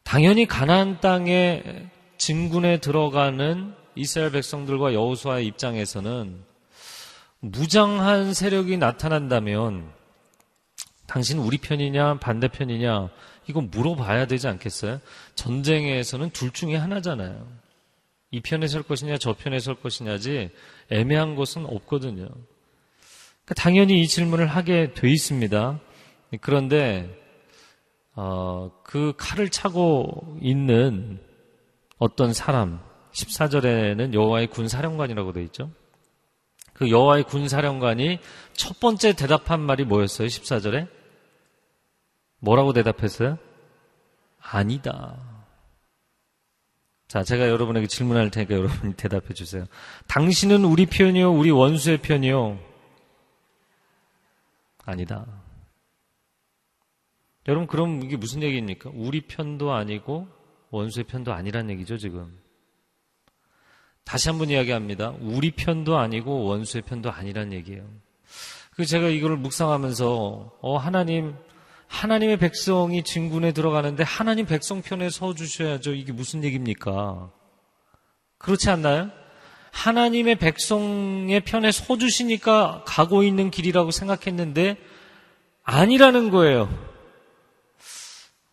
당연히 0.03 0.47
가나안 0.47 1.01
땅에 1.01 1.91
진군에 2.17 2.79
들어가는 2.79 3.75
이스라엘 3.95 4.31
백성들과 4.33 4.95
여호수아의 4.95 5.47
입장에서는 5.47 6.45
무장한 7.41 8.33
세력이 8.33 8.79
나타난다면 8.79 9.91
당신 11.07 11.39
우리 11.39 11.59
편이냐 11.59 12.19
반대편이냐 12.19 13.11
이건 13.49 13.71
물어봐야 13.71 14.27
되지 14.27 14.49
않겠어요? 14.49 15.01
전쟁에서는 15.35 16.31
둘 16.31 16.51
중에 16.53 16.77
하나잖아요. 16.77 17.47
이 18.31 18.41
편에 18.41 18.67
설 18.67 18.83
것이냐 18.83 19.19
저 19.19 19.35
편에 19.35 19.59
설 19.61 19.77
것이냐지 19.77 20.51
애매한 20.91 21.35
것은 21.35 21.67
없거든요. 21.67 22.27
그러니까 22.27 23.55
당연히 23.57 24.01
이 24.01 24.07
질문을 24.07 24.47
하게 24.47 24.93
돼 24.93 25.11
있습니다. 25.11 25.81
그런데 26.41 27.09
어, 28.15 28.71
그 28.83 29.13
칼을 29.17 29.51
차고 29.51 30.39
있는 30.41 31.21
어떤 31.99 32.33
사람 32.33 32.81
14절에는 33.13 34.15
여호와의 34.15 34.49
군사령관이라고 34.49 35.33
되어 35.33 35.43
있죠. 35.45 35.71
그 36.73 36.91
여호와의 36.91 37.25
군사령관이 37.25 38.19
첫 38.53 38.81
번째 38.81 39.15
대답한 39.15 39.61
말이 39.61 39.85
뭐였어요? 39.85 40.29
14절에 40.29 40.89
뭐라고 42.41 42.73
대답했어요? 42.73 43.39
아니다. 44.41 45.36
자, 47.09 47.23
제가 47.23 47.49
여러분에게 47.49 47.87
질문할 47.87 48.31
테니까 48.31 48.55
여러분이 48.55 48.95
대답해 48.99 49.33
주세요. 49.33 49.65
당신은 50.09 50.65
우리 50.65 50.87
편이요, 50.87 51.33
우리 51.33 51.51
원수의 51.51 51.99
편이요? 51.99 52.59
아니다. 54.85 55.27
여러분, 57.49 57.69
그럼 57.69 58.03
이게 58.03 58.17
무슨 58.17 58.43
얘기입니까? 58.43 58.91
우리 58.93 59.21
편도 59.21 59.73
아니고 59.73 60.27
원수의 60.71 61.05
편도 61.05 61.33
아니란 61.33 61.71
얘기죠, 61.71 61.97
지금. 61.97 62.39
다시 64.05 64.29
한번 64.29 64.51
이야기합니다. 64.51 65.15
우리 65.21 65.51
편도 65.51 65.99
아니고 65.99 66.45
원수의 66.45 66.83
편도 66.83 67.11
아니란 67.11 67.53
얘기예요. 67.53 67.89
그 68.71 68.85
제가 68.85 69.09
이거를 69.09 69.37
묵상하면서 69.37 70.59
어 70.61 70.77
하나님 70.77 71.35
하나님의 71.89 72.39
백성이 72.39 73.03
진군에 73.03 73.53
들어가는데 73.53 74.03
하나님 74.03 74.47
백성 74.47 74.83
편에 74.83 75.11
서 75.11 75.35
주셔야죠. 75.35 75.95
이게 75.95 76.13
무슨 76.13 76.45
얘기입니까? 76.45 77.31
그렇지 78.39 78.71
않나요? 78.71 79.11
하나님의 79.73 80.37
백성의 80.37 81.41
편에 81.41 81.71
서 81.71 81.99
주시니까 81.99 82.85
가고 82.87 83.23
있는 83.23 83.51
길이라고 83.51 83.91
생각했는데 83.91 84.77
아니라는 85.63 86.31
거예요. 86.31 86.69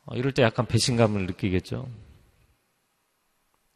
어, 0.06 0.16
이럴 0.16 0.34
때 0.34 0.44
약간 0.44 0.66
배신감을 0.66 1.26
느끼겠죠. 1.28 1.88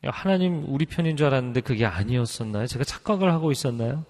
하나님 0.04 0.64
우리 0.68 0.86
편인 0.86 1.18
줄 1.18 1.28
알았는데 1.28 1.62
그게 1.62 1.86
아니었었나요? 1.86 2.68
제가 2.68 2.84
착각을 2.84 3.32
하고 3.32 3.52
있었나요? 3.52 4.06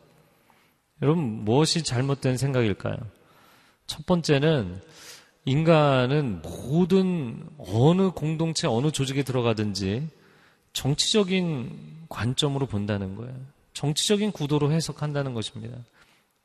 여러분, 1.01 1.23
무엇이 1.23 1.83
잘못된 1.83 2.38
생각일까요? 2.38 2.97
첫 3.86 4.05
번째는 4.05 4.81
인간은 5.47 6.41
모든 6.41 7.41
어느 7.57 8.10
공동체, 8.12 8.67
어느 8.67 8.91
조직에 8.91 9.23
들어가든지 9.23 10.05
정치적인 10.73 12.05
관점으로 12.10 12.65
본다는 12.65 13.15
거예요. 13.15 13.33
정치적인 13.71 14.33
구도로 14.33 14.73
해석한다는 14.73 15.33
것입니다. 15.33 15.77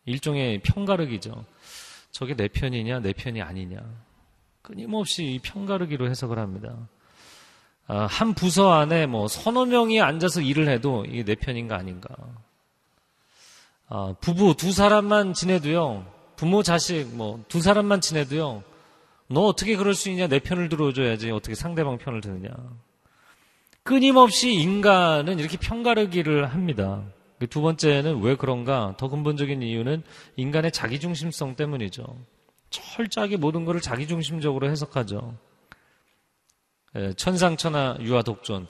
일종의 0.04 0.60
편가르기죠. 0.60 1.44
저게 2.12 2.36
내 2.36 2.46
편이냐, 2.46 3.00
내 3.00 3.12
편이 3.12 3.42
아니냐. 3.42 3.80
끊임없이 4.62 5.40
편가르기로 5.42 6.08
해석을 6.08 6.38
합니다. 6.38 6.76
아, 7.88 8.06
한 8.06 8.34
부서 8.34 8.70
안에 8.70 9.06
뭐 9.06 9.26
서너 9.26 9.64
명이 9.64 10.00
앉아서 10.00 10.42
일을 10.42 10.68
해도 10.68 11.04
이게 11.06 11.24
내 11.24 11.34
편인가 11.34 11.76
아닌가. 11.76 12.14
아, 13.88 14.14
부부 14.20 14.54
두 14.56 14.70
사람만 14.70 15.34
지내도요, 15.34 16.06
부모 16.36 16.62
자식 16.62 17.08
뭐 17.16 17.40
두 17.48 17.60
사람만 17.60 18.00
지내도요, 18.00 18.62
너 19.32 19.46
어떻게 19.46 19.76
그럴 19.76 19.94
수 19.94 20.10
있냐? 20.10 20.26
내 20.26 20.38
편을 20.38 20.68
들어줘야지. 20.68 21.30
어떻게 21.30 21.54
상대방 21.54 21.98
편을 21.98 22.20
드느냐. 22.20 22.50
끊임없이 23.82 24.52
인간은 24.52 25.38
이렇게 25.38 25.56
편가르기를 25.56 26.52
합니다. 26.52 27.02
그두 27.38 27.60
번째는 27.60 28.20
왜 28.22 28.36
그런가? 28.36 28.94
더 28.98 29.08
근본적인 29.08 29.62
이유는 29.62 30.02
인간의 30.36 30.70
자기중심성 30.70 31.56
때문이죠. 31.56 32.04
철저하게 32.70 33.36
모든 33.36 33.64
것을 33.64 33.80
자기중심적으로 33.80 34.70
해석하죠. 34.70 35.34
예, 36.96 37.12
천상천하 37.14 37.96
유아독존. 38.00 38.68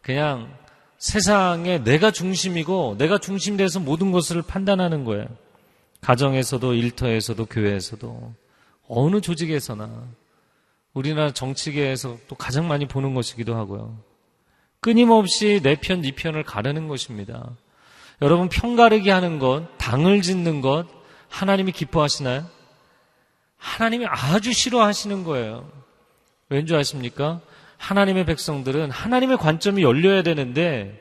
그냥 0.00 0.56
세상에 0.98 1.82
내가 1.82 2.10
중심이고 2.10 2.96
내가 2.98 3.18
중심돼서 3.18 3.80
모든 3.80 4.12
것을 4.12 4.42
판단하는 4.42 5.04
거예요. 5.04 5.26
가정에서도 6.00 6.74
일터에서도 6.74 7.46
교회에서도 7.46 8.34
어느 8.88 9.20
조직에서나 9.20 10.04
우리나라 10.92 11.32
정치계에서 11.32 12.18
또 12.28 12.36
가장 12.36 12.68
많이 12.68 12.86
보는 12.86 13.14
것이기도 13.14 13.54
하고요. 13.56 13.98
끊임없이 14.80 15.60
내 15.62 15.76
편, 15.76 16.02
네 16.02 16.12
편을 16.12 16.44
가르는 16.44 16.88
것입니다. 16.88 17.50
여러분 18.22 18.48
편 18.48 18.76
가르기 18.76 19.10
하는 19.10 19.38
것, 19.38 19.66
당을 19.78 20.22
짓는 20.22 20.60
것 20.60 20.86
하나님이 21.28 21.72
기뻐하시나요? 21.72 22.46
하나님이 23.56 24.06
아주 24.06 24.52
싫어하시는 24.52 25.24
거예요. 25.24 25.68
왠지 26.48 26.74
아십니까? 26.76 27.40
하나님의 27.78 28.24
백성들은 28.26 28.90
하나님의 28.90 29.38
관점이 29.38 29.82
열려야 29.82 30.22
되는데 30.22 31.00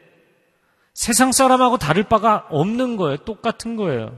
세상 0.93 1.31
사람하고 1.31 1.77
다를 1.77 2.03
바가 2.03 2.47
없는 2.49 2.97
거예요. 2.97 3.17
똑같은 3.17 3.75
거예요. 3.75 4.17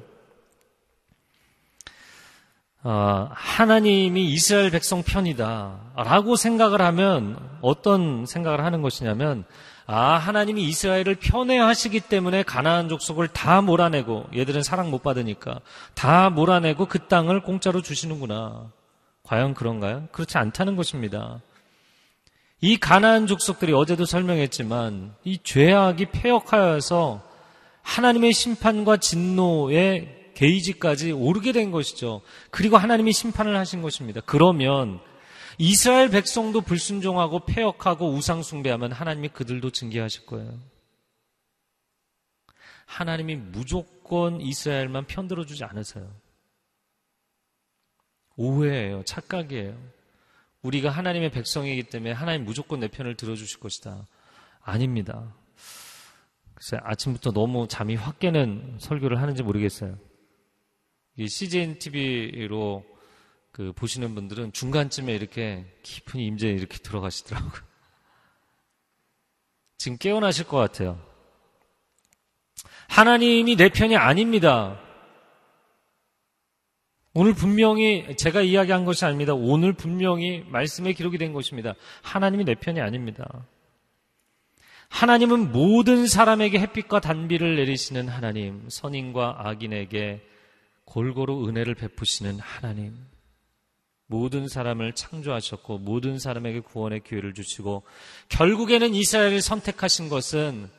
어, 2.87 3.29
하나님이 3.31 4.25
이스라엘 4.25 4.69
백성 4.69 5.01
편이다. 5.01 5.79
라고 5.95 6.35
생각을 6.35 6.83
하면 6.83 7.35
어떤 7.61 8.27
생각을 8.27 8.63
하는 8.63 8.83
것이냐면 8.83 9.43
아, 9.87 10.17
하나님이 10.17 10.63
이스라엘을 10.65 11.15
편애하시기 11.15 11.99
때문에 12.01 12.43
가나안 12.43 12.87
족속을 12.87 13.29
다 13.29 13.61
몰아내고 13.61 14.27
얘들은 14.35 14.61
사랑 14.61 14.91
못 14.91 15.01
받으니까 15.01 15.61
다 15.95 16.29
몰아내고 16.29 16.85
그 16.85 17.07
땅을 17.07 17.41
공짜로 17.41 17.81
주시는구나. 17.81 18.71
과연 19.23 19.55
그런가요? 19.55 20.07
그렇지 20.11 20.37
않다는 20.37 20.75
것입니다. 20.75 21.41
이 22.61 22.77
가나안 22.77 23.25
족속들이 23.25 23.73
어제도 23.73 24.05
설명했지만 24.05 25.15
이 25.23 25.39
죄악이 25.41 26.05
폐역하여서 26.11 27.23
하나님의 27.81 28.31
심판과 28.31 28.97
진노의 28.97 30.24
게이지까지 30.35 31.11
오르게 31.11 31.51
된 31.51 31.71
것이죠. 31.71 32.21
그리고 32.51 32.77
하나님이 32.77 33.13
심판을 33.13 33.55
하신 33.57 33.81
것입니다. 33.81 34.21
그러면 34.25 34.99
이스라엘 35.57 36.09
백성도 36.09 36.61
불순종하고 36.61 37.45
폐역하고 37.45 38.11
우상숭배하면 38.11 38.91
하나님이 38.91 39.29
그들도 39.29 39.71
징계하실 39.71 40.25
거예요. 40.25 40.59
하나님이 42.85 43.35
무조건 43.35 44.41
이스라엘만 44.41 45.07
편들어주지 45.07 45.63
않으세요. 45.63 46.11
오해예요. 48.37 49.03
착각이에요. 49.03 49.75
우리가 50.61 50.89
하나님의 50.89 51.31
백성이기 51.31 51.83
때문에 51.83 52.11
하나님 52.11 52.43
무조건 52.43 52.79
내 52.79 52.87
편을 52.87 53.15
들어주실 53.15 53.59
것이다. 53.59 54.05
아닙니다. 54.61 55.33
글쎄, 56.53 56.77
아침부터 56.81 57.31
너무 57.31 57.67
잠이 57.67 57.95
확 57.95 58.19
깨는 58.19 58.77
설교를 58.79 59.21
하는지 59.21 59.43
모르겠어요. 59.43 59.97
이 61.17 61.27
CGN 61.27 61.79
TV로 61.79 62.83
그 63.51 63.71
보시는 63.73 64.15
분들은 64.15 64.51
중간쯤에 64.51 65.13
이렇게 65.13 65.65
깊은 65.81 66.19
임재에 66.19 66.51
이렇게 66.51 66.77
들어가시더라고요. 66.77 67.51
지금 69.77 69.97
깨어나실 69.97 70.47
것 70.47 70.57
같아요. 70.57 70.99
하나님이 72.89 73.55
내 73.55 73.69
편이 73.69 73.95
아닙니다. 73.95 74.81
오늘 77.13 77.33
분명히 77.33 78.17
제가 78.17 78.41
이야기한 78.41 78.83
것이 78.83 79.05
아닙니다. 79.05 79.33
오늘 79.33 79.71
분명히 79.71 80.43
말씀에 80.49 80.91
기록이 80.91 81.17
된 81.17 81.31
것입니다. 81.31 81.75
하나님이 82.01 82.43
내 82.43 82.55
편이 82.55 82.81
아닙니다. 82.81 83.45
하나님은 84.89 85.53
모든 85.53 86.07
사람에게 86.07 86.59
햇빛과 86.59 86.99
단비를 86.99 87.55
내리시는 87.55 88.09
하나님, 88.09 88.67
선인과 88.69 89.47
악인에게 89.47 90.34
골고루 90.85 91.47
은혜를 91.47 91.75
베푸시는 91.75 92.39
하나님. 92.39 92.95
모든 94.07 94.47
사람을 94.47 94.93
창조하셨고 94.93 95.79
모든 95.79 96.19
사람에게 96.19 96.59
구원의 96.59 97.01
기회를 97.03 97.33
주시고 97.33 97.83
결국에는 98.29 98.93
이스라엘을 98.93 99.41
선택하신 99.41 100.09
것은 100.09 100.69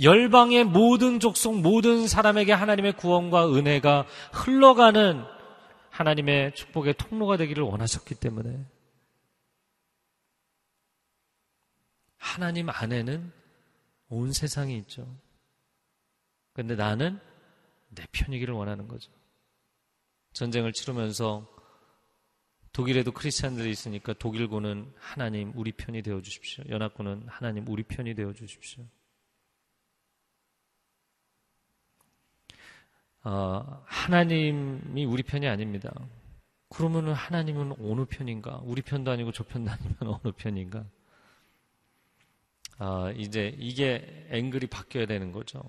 열방의 0.00 0.64
모든 0.64 1.18
족속 1.18 1.60
모든 1.60 2.06
사람에게 2.06 2.52
하나님의 2.52 2.92
구원과 2.96 3.52
은혜가 3.52 4.06
흘러가는 4.32 5.24
하나님의 5.90 6.54
축복의 6.54 6.94
통로가 6.94 7.36
되기를 7.36 7.64
원하셨기 7.64 8.14
때문에 8.14 8.64
하나님 12.16 12.68
안에는 12.70 13.32
온 14.10 14.32
세상이 14.32 14.76
있죠. 14.78 15.16
근데 16.52 16.76
나는 16.76 17.18
내 17.88 18.04
편이기를 18.12 18.54
원하는 18.54 18.86
거죠. 18.86 19.10
전쟁을 20.38 20.72
치르면서 20.72 21.44
독일에도 22.72 23.10
크리스찬들이 23.10 23.70
있으니까 23.70 24.12
독일군은 24.12 24.92
하나님 24.96 25.52
우리 25.56 25.72
편이 25.72 26.02
되어 26.02 26.22
주십시오. 26.22 26.62
연합군은 26.68 27.24
하나님 27.26 27.66
우리 27.66 27.82
편이 27.82 28.14
되어 28.14 28.32
주십시오. 28.32 28.84
어, 33.24 33.82
하나님이 33.84 35.04
우리 35.06 35.24
편이 35.24 35.48
아닙니다. 35.48 35.92
그러면은 36.68 37.14
하나님은 37.14 37.72
어느 37.80 38.04
편인가? 38.04 38.60
우리 38.62 38.80
편도 38.80 39.10
아니고 39.10 39.32
저 39.32 39.42
편도 39.42 39.72
아니면 39.72 39.96
어느 40.22 40.32
편인가? 40.36 40.84
아, 42.78 43.12
이제 43.16 43.56
이게 43.58 44.28
앵글이 44.30 44.68
바뀌어야 44.68 45.06
되는 45.06 45.32
거죠. 45.32 45.60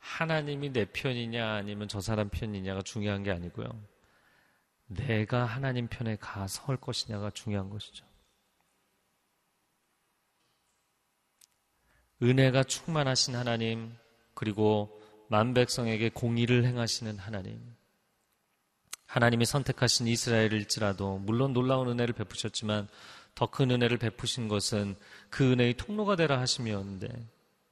하나님이 0.00 0.72
내 0.72 0.86
편이냐 0.86 1.52
아니면 1.52 1.86
저 1.86 2.00
사람 2.00 2.30
편이냐가 2.30 2.82
중요한 2.82 3.22
게 3.22 3.30
아니고요. 3.30 3.91
내가 4.94 5.44
하나님 5.44 5.88
편에 5.88 6.16
가 6.16 6.46
설 6.46 6.76
것이냐가 6.76 7.30
중요한 7.30 7.70
것이죠. 7.70 8.04
은혜가 12.22 12.64
충만하신 12.64 13.34
하나님, 13.34 13.94
그리고 14.34 15.00
만백성에게 15.28 16.10
공의를 16.10 16.64
행하시는 16.64 17.18
하나님. 17.18 17.60
하나님이 19.06 19.44
선택하신 19.44 20.06
이스라엘일지라도 20.06 21.18
물론 21.18 21.52
놀라운 21.52 21.88
은혜를 21.88 22.14
베푸셨지만 22.14 22.88
더 23.34 23.46
큰 23.46 23.70
은혜를 23.70 23.98
베푸신 23.98 24.48
것은 24.48 24.94
그 25.30 25.52
은혜의 25.52 25.74
통로가 25.78 26.16
되라 26.16 26.38
하심이었는데 26.40 27.08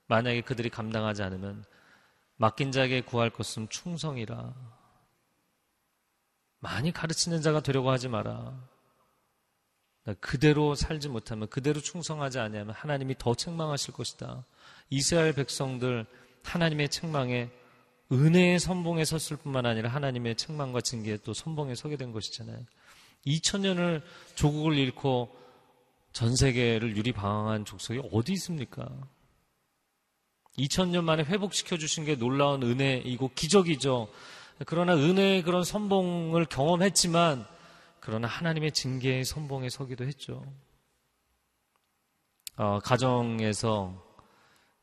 만약에 0.07 0.41
그들이 0.41 0.71
감당하지 0.71 1.23
않으면 1.23 1.64
맡긴 2.37 2.73
자에게 2.73 3.03
구할 3.03 3.31
것은 3.31 3.68
충성이라. 3.68 4.80
많이 6.61 6.92
가르치는 6.92 7.42
자가 7.42 7.61
되려고 7.61 7.90
하지 7.90 8.08
마라. 8.08 8.54
그대로 10.20 10.74
살지 10.74 11.08
못하면 11.08 11.48
그대로 11.48 11.80
충성하지 11.80 12.38
않으면 12.38 12.70
하나님이 12.70 13.16
더 13.18 13.34
책망하실 13.34 13.94
것이다. 13.94 14.44
이스라엘 14.88 15.34
백성들 15.34 16.06
하나님의 16.42 16.88
책망에 16.88 17.50
은혜의 18.12 18.58
선봉에 18.58 19.04
섰을 19.04 19.36
뿐만 19.36 19.66
아니라 19.66 19.90
하나님의 19.90 20.36
책망과 20.36 20.80
징계에 20.80 21.18
또 21.18 21.32
선봉에 21.32 21.74
서게 21.74 21.96
된 21.96 22.12
것이잖아요. 22.12 22.64
2000년을 23.26 24.02
조국을 24.34 24.78
잃고 24.78 25.36
전 26.12 26.34
세계를 26.34 26.96
유리방황한 26.96 27.64
족속이 27.64 28.02
어디 28.12 28.32
있습니까? 28.32 28.88
2000년 30.58 31.04
만에 31.04 31.22
회복시켜 31.22 31.78
주신 31.78 32.04
게 32.04 32.16
놀라운 32.16 32.62
은혜이고 32.62 33.30
기적이죠. 33.34 34.11
그러나 34.66 34.94
은혜의 34.94 35.42
그런 35.42 35.64
선봉을 35.64 36.46
경험했지만 36.46 37.46
그러나 38.00 38.28
하나님의 38.28 38.72
징계의 38.72 39.24
선봉에 39.24 39.68
서기도 39.68 40.04
했죠. 40.04 40.44
어, 42.56 42.78
가정에서 42.80 44.06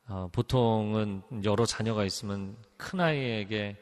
어, 0.08 0.28
보통은 0.32 1.22
여러 1.44 1.66
자녀가 1.66 2.04
있으면 2.04 2.56
큰 2.76 3.00
아이에게 3.00 3.76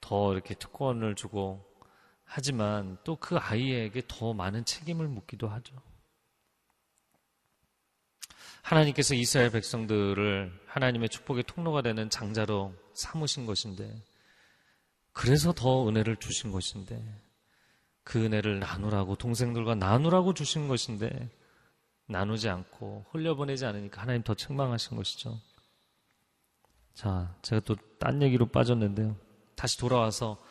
더 0.00 0.32
이렇게 0.32 0.54
특권을 0.54 1.14
주고 1.14 1.64
하지만 2.24 2.96
또 3.04 3.16
그 3.16 3.36
아이에게 3.36 4.02
더 4.08 4.32
많은 4.32 4.64
책임을 4.64 5.08
묻기도 5.08 5.48
하죠. 5.48 5.74
하나님께서 8.62 9.14
이스라엘 9.14 9.50
백성들을 9.50 10.60
하나님의 10.66 11.08
축복의 11.08 11.44
통로가 11.44 11.82
되는 11.82 12.08
장자로 12.08 12.74
삼으신 12.94 13.46
것인데, 13.46 14.00
그래서 15.12 15.52
더 15.52 15.88
은혜를 15.88 16.16
주신 16.16 16.52
것인데, 16.52 17.02
그 18.04 18.24
은혜를 18.24 18.60
나누라고, 18.60 19.16
동생들과 19.16 19.74
나누라고 19.74 20.34
주신 20.34 20.68
것인데, 20.68 21.30
나누지 22.06 22.48
않고 22.48 23.06
흘려보내지 23.10 23.66
않으니까 23.66 24.02
하나님 24.02 24.22
더 24.22 24.34
책망하신 24.34 24.96
것이죠. 24.96 25.38
자, 26.94 27.34
제가 27.42 27.60
또 27.60 27.76
딴 28.00 28.22
얘기로 28.22 28.46
빠졌는데요. 28.46 29.14
다시 29.54 29.78
돌아와서 29.78 30.42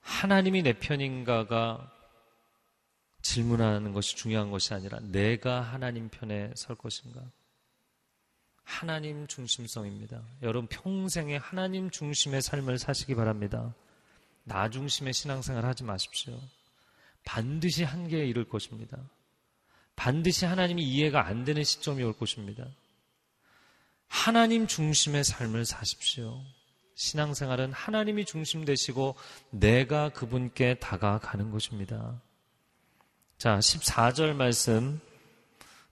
하나님이 0.00 0.62
내 0.62 0.72
편인가가 0.72 1.90
질문하는 3.22 3.92
것이 3.92 4.16
중요한 4.16 4.50
것이 4.50 4.74
아니라 4.74 4.98
내가 5.00 5.60
하나님 5.60 6.08
편에 6.08 6.52
설 6.56 6.74
것인가? 6.74 7.22
하나님 8.64 9.28
중심성입니다. 9.28 10.22
여러분 10.42 10.66
평생에 10.66 11.36
하나님 11.36 11.88
중심의 11.88 12.42
삶을 12.42 12.78
사시기 12.78 13.14
바랍니다. 13.14 13.74
나 14.44 14.68
중심의 14.68 15.12
신앙생활 15.12 15.64
하지 15.64 15.84
마십시오. 15.84 16.38
반드시 17.24 17.84
한계에 17.84 18.26
이를 18.26 18.48
것입니다. 18.48 18.98
반드시 19.96 20.44
하나님이 20.44 20.82
이해가 20.82 21.26
안 21.26 21.44
되는 21.44 21.62
시점이 21.62 22.02
올 22.02 22.12
것입니다. 22.12 22.66
하나님 24.08 24.66
중심의 24.66 25.24
삶을 25.24 25.64
사십시오. 25.64 26.42
신앙생활은 26.94 27.72
하나님이 27.72 28.24
중심 28.24 28.64
되시고 28.64 29.16
내가 29.50 30.10
그분께 30.10 30.74
다가가는 30.74 31.50
것입니다. 31.50 32.20
자, 33.38 33.58
14절 33.58 34.34
말씀 34.34 35.00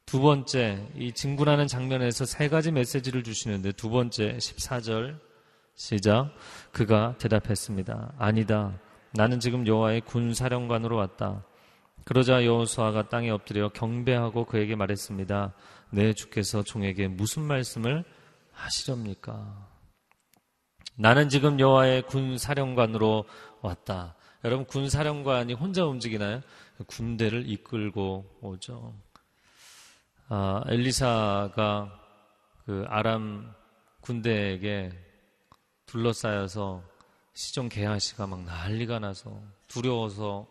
두 0.06 0.20
번째 0.20 0.86
이 0.96 1.12
진군하는 1.12 1.66
장면에서 1.66 2.24
세 2.24 2.48
가지 2.48 2.72
메시지를 2.72 3.22
주시는데 3.24 3.72
두 3.72 3.90
번째 3.90 4.36
14절 4.36 5.18
시작 5.80 6.34
그가 6.72 7.16
대답했습니다. 7.16 8.12
아니다. 8.18 8.78
나는 9.14 9.40
지금 9.40 9.66
여호와의 9.66 10.02
군 10.02 10.34
사령관으로 10.34 10.94
왔다. 10.94 11.42
그러자 12.04 12.44
여호수아가 12.44 13.08
땅에 13.08 13.30
엎드려 13.30 13.70
경배하고 13.70 14.44
그에게 14.44 14.76
말했습니다. 14.76 15.54
내 15.88 16.12
주께서 16.12 16.62
종에게 16.62 17.08
무슨 17.08 17.44
말씀을 17.44 18.04
하시렵니까? 18.52 19.68
나는 20.96 21.30
지금 21.30 21.58
여호와의 21.58 22.02
군 22.02 22.36
사령관으로 22.36 23.24
왔다. 23.62 24.16
여러분 24.44 24.66
군 24.66 24.90
사령관이 24.90 25.54
혼자 25.54 25.86
움직이나요? 25.86 26.42
군대를 26.88 27.48
이끌고 27.48 28.38
오죠. 28.42 28.94
아, 30.28 30.62
엘리사가 30.68 32.00
그 32.66 32.84
아람 32.86 33.54
군대에게 34.02 35.09
둘러싸여서 35.90 36.84
시종 37.34 37.68
개하시가 37.68 38.28
막 38.28 38.44
난리가 38.44 39.00
나서 39.00 39.42
두려워서 39.66 40.46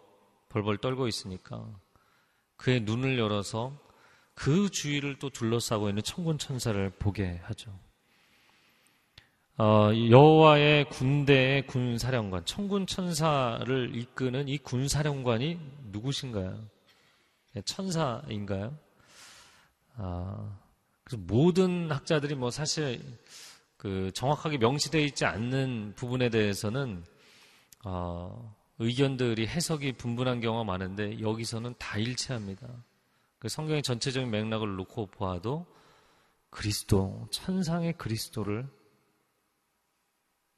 벌벌 0.50 0.80
떨고 0.80 1.08
있으니까 1.08 1.66
그의 2.58 2.82
눈을 2.82 3.18
열어서 3.18 3.74
그 4.34 4.70
주위를 4.70 5.18
또 5.18 5.30
둘러싸고 5.30 5.88
있는 5.88 6.04
천군 6.04 6.40
천사를 6.40 6.90
보게 6.90 7.40
하죠. 7.44 7.74
어, 9.58 9.92
여호와의 10.10 10.90
군대의 10.90 11.68
군사령관, 11.68 12.46
천군 12.46 12.86
천사를 12.86 13.96
이끄는 13.96 14.50
이 14.50 14.58
군사령관이 14.58 15.60
누구신가요? 15.92 16.66
네, 17.54 17.62
천사인가요? 17.62 18.78
아, 19.96 20.58
그래서 21.06 21.24
모든 21.26 21.92
학자들이 21.92 22.36
뭐 22.36 22.52
사실 22.52 23.02
그 23.80 24.12
정확하게 24.14 24.58
명시되어 24.58 25.02
있지 25.04 25.24
않는 25.24 25.94
부분에 25.96 26.30
대해서는 26.30 27.06
어, 27.86 28.54
의견들이 28.78 29.48
해석이 29.48 29.94
분분한 29.94 30.42
경우가 30.42 30.66
많은데 30.66 31.22
여기서는 31.22 31.76
다 31.80 31.98
일치합니다. 31.98 32.68
그 33.40 33.48
성경의 33.48 33.82
전체적인 33.82 34.30
맥락을 34.30 34.76
놓고 34.76 35.06
보아도 35.08 35.66
그리스도, 36.50 37.26
천상의 37.32 37.94
그리스도를 37.94 38.68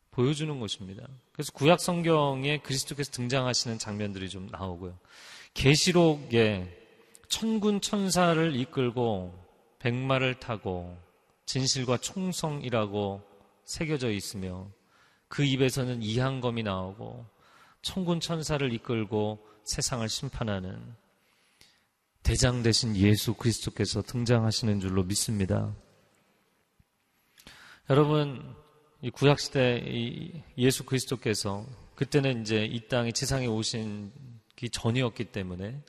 보여주는 0.10 0.60
것입니다. 0.60 1.08
그래서 1.32 1.52
구약 1.52 1.80
성경에 1.80 2.58
그리스도께서 2.58 3.12
등장하시는 3.12 3.78
장면들이 3.78 4.30
좀 4.30 4.48
나오고요. 4.48 4.98
계시록에 5.54 6.76
천군 7.28 7.82
천사를 7.82 8.56
이끌고 8.56 9.40
백마를 9.78 10.40
타고 10.40 10.98
진실과 11.46 11.98
총성이라고 11.98 13.22
새겨져 13.64 14.12
있으며 14.12 14.70
그 15.28 15.44
입에서는 15.44 16.02
이항검이 16.02 16.64
나오고 16.64 17.26
천군 17.82 18.20
천사를 18.20 18.72
이끌고 18.74 19.46
세상을 19.64 20.08
심판하는 20.08 20.96
대장 22.24 22.62
대신 22.62 22.96
예수 22.96 23.34
그리스도께서 23.34 24.02
등장하시는 24.02 24.80
줄로 24.80 25.04
믿습니다. 25.04 25.74
여러분, 27.90 28.56
이 29.02 29.10
구약 29.10 29.40
시대 29.40 29.84
예수 30.58 30.86
그리스도께서 30.86 31.66
그때는 31.96 32.42
이제 32.42 32.64
이 32.66 32.88
땅에 32.88 33.12
지상에 33.12 33.48
오신 33.48 34.12
기 34.56 34.70
전이었기 34.70 35.26
때문에 35.26 35.82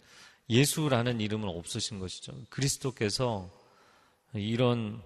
예수라는 0.48 1.20
이름은 1.20 1.48
없으신 1.48 1.98
것이죠. 1.98 2.32
그리스도께서 2.48 3.50
이런 4.34 5.02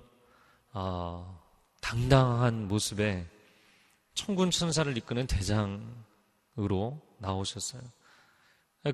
어, 0.78 1.42
당당한 1.80 2.68
모습에 2.68 3.24
천군 4.12 4.50
천사를 4.50 4.94
이끄는 4.94 5.26
대장으로 5.26 7.00
나오셨어요. 7.16 7.80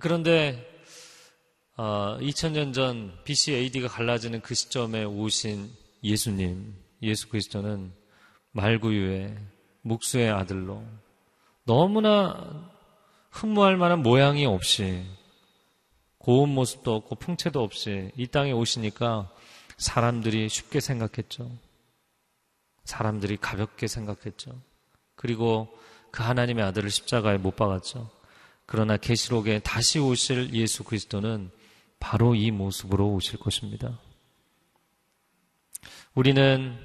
그런데 0.01 0.65
어, 1.77 2.19
2000년 2.21 2.73
전 2.73 3.13
BC 3.25 3.55
AD가 3.55 3.89
갈라지는 3.89 4.43
그 4.43 4.55
시점에 4.55 5.03
오신 5.03 5.73
예수님, 6.05 6.73
예수 7.03 7.29
그리스도는 7.29 7.93
말구유의 8.53 9.37
묵수의 9.81 10.31
아들로 10.31 10.85
너무나 11.65 12.71
흠모할 13.31 13.77
만한 13.77 14.03
모양이 14.03 14.47
없이 14.47 15.05
고운 16.19 16.51
모습도 16.51 16.95
없고 16.95 17.17
풍채도 17.17 17.61
없이 17.61 18.13
이 18.17 18.29
땅에 18.29 18.53
오시니까 18.53 19.29
사람들이 19.79 20.49
쉽게 20.49 20.79
생각했죠. 20.79 21.51
사람들이 22.85 23.37
가볍게 23.37 23.87
생각했죠. 23.87 24.61
그리고 25.15 25.69
그 26.11 26.23
하나님의 26.23 26.65
아들을 26.65 26.91
십자가에 26.91 27.39
못 27.39 27.57
박았죠. 27.57 28.11
그러나 28.67 28.97
계시록에 28.97 29.61
다시 29.61 29.99
오실 29.99 30.53
예수 30.55 30.85
그리스도는 30.85 31.51
바로 31.99 32.35
이 32.35 32.51
모습으로 32.51 33.13
오실 33.13 33.39
것입니다. 33.39 33.99
우리는 36.15 36.77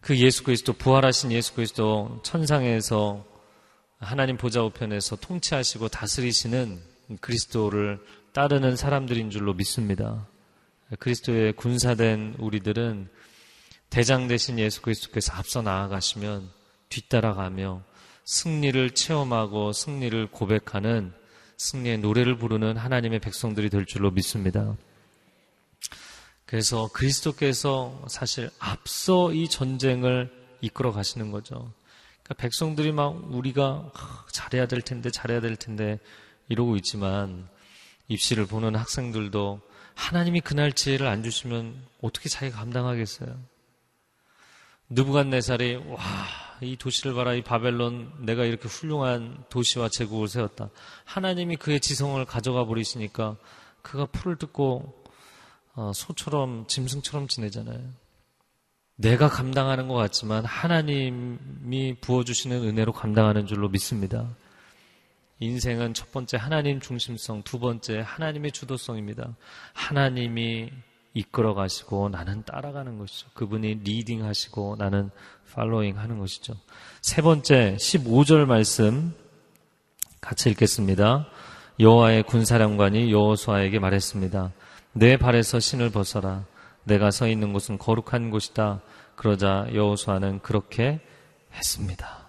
그 0.00 0.16
예수 0.18 0.44
그리스도 0.44 0.72
부활하신 0.72 1.32
예수 1.32 1.54
그리스도 1.54 2.20
천상에서 2.22 3.26
하나님 3.98 4.36
보좌 4.36 4.62
우편에서 4.62 5.16
통치하시고 5.16 5.88
다스리시는 5.88 6.80
그리스도를 7.20 7.98
따르는 8.32 8.76
사람들인 8.76 9.30
줄로 9.30 9.54
믿습니다. 9.54 10.28
그리스도의 10.98 11.54
군사된 11.54 12.36
우리들은 12.38 13.08
대장 13.90 14.28
대신 14.28 14.58
예수 14.58 14.82
그리스도께서 14.82 15.32
앞서 15.32 15.62
나아가시면 15.62 16.50
뒤따라가며 16.88 17.82
승리를 18.24 18.90
체험하고 18.90 19.72
승리를 19.72 20.30
고백하는 20.30 21.12
승리의 21.56 21.98
노래를 21.98 22.36
부르는 22.36 22.76
하나님의 22.76 23.18
백성들이 23.20 23.70
될 23.70 23.86
줄로 23.86 24.10
믿습니다. 24.10 24.76
그래서 26.44 26.88
그리스도께서 26.92 28.04
사실 28.08 28.50
앞서 28.58 29.32
이 29.32 29.48
전쟁을 29.48 30.30
이끌어 30.60 30.92
가시는 30.92 31.30
거죠. 31.30 31.72
그러니까 32.22 32.34
백성들이 32.42 32.92
막 32.92 33.32
우리가 33.32 33.92
잘해야 34.32 34.66
될 34.66 34.82
텐데 34.82 35.10
잘해야 35.10 35.40
될 35.40 35.56
텐데 35.56 35.98
이러고 36.48 36.76
있지만 36.76 37.48
입시를 38.08 38.46
보는 38.46 38.76
학생들도 38.76 39.60
하나님이 39.94 40.40
그날 40.40 40.72
지혜를 40.72 41.06
안 41.06 41.22
주시면 41.22 41.82
어떻게 42.00 42.28
자기가 42.28 42.58
감당하겠어요? 42.58 43.36
느부갓네살이 44.90 45.76
와, 45.76 45.98
이 46.60 46.76
도시를 46.76 47.14
봐라. 47.14 47.34
이 47.34 47.42
바벨론 47.42 48.12
내가 48.20 48.44
이렇게 48.44 48.68
훌륭한 48.68 49.44
도시와 49.48 49.88
제국을 49.88 50.28
세웠다. 50.28 50.70
하나님이 51.04 51.56
그의 51.56 51.80
지성을 51.80 52.22
가져가 52.24 52.64
버리시니까 52.64 53.36
그가 53.82 54.06
풀을 54.06 54.36
뜯고 54.36 55.04
어, 55.74 55.92
소처럼 55.94 56.66
짐승처럼 56.66 57.28
지내잖아요. 57.28 57.80
내가 58.96 59.28
감당하는 59.28 59.86
것 59.86 59.94
같지만 59.94 60.44
하나님이 60.44 61.96
부어주시는 62.00 62.64
은혜로 62.64 62.92
감당하는 62.92 63.46
줄로 63.46 63.68
믿습니다. 63.68 64.28
인생은 65.38 65.94
첫 65.94 66.10
번째 66.10 66.36
하나님 66.36 66.80
중심성, 66.80 67.44
두 67.44 67.60
번째 67.60 68.02
하나님의 68.04 68.50
주도성입니다. 68.50 69.36
하나님이 69.72 70.72
이끌어 71.18 71.54
가시고 71.54 72.10
나는 72.10 72.44
따라가는 72.44 72.98
것이죠. 72.98 73.28
그분이 73.34 73.80
leading 73.82 74.24
하시고 74.24 74.76
나는 74.78 75.10
팔로잉 75.52 75.98
하는 75.98 76.18
것이죠. 76.18 76.54
세 77.02 77.22
번째 77.22 77.76
15절 77.80 78.44
말씀 78.46 79.12
같이 80.20 80.50
읽겠습니다. 80.50 81.26
여호와의 81.80 82.22
군사령관이 82.22 83.10
여호수아에게 83.10 83.80
말했습니다. 83.80 84.52
내 84.92 85.16
발에서 85.16 85.58
신을 85.58 85.90
벗어라. 85.90 86.44
내가 86.84 87.10
서 87.10 87.26
있는 87.26 87.52
곳은 87.52 87.78
거룩한 87.78 88.30
곳이다. 88.30 88.80
그러자 89.16 89.66
여호수아는 89.74 90.40
그렇게 90.40 91.00
했습니다. 91.52 92.26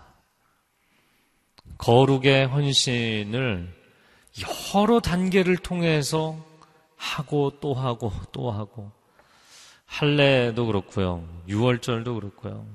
거룩의 1.78 2.48
헌신을 2.48 3.72
여러 4.74 5.00
단계를 5.00 5.58
통해서 5.58 6.49
하고 7.00 7.52
또 7.60 7.74
하고 7.74 8.12
또 8.32 8.52
하고 8.52 8.92
할례도 9.86 10.68
그렇고요. 10.68 11.28
유월절도 11.48 12.14
그렇고요. 12.14 12.68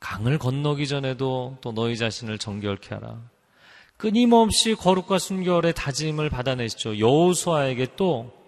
강을 0.00 0.38
건너기 0.38 0.86
전에도 0.86 1.58
또 1.60 1.72
너희 1.72 1.96
자신을 1.96 2.38
정결케 2.38 2.94
하라. 2.94 3.20
끊임없이 3.98 4.74
거룩과 4.74 5.18
순결의 5.18 5.74
다짐을 5.74 6.30
받아내시죠. 6.30 6.98
여호수아에게 6.98 7.96
또 7.96 8.44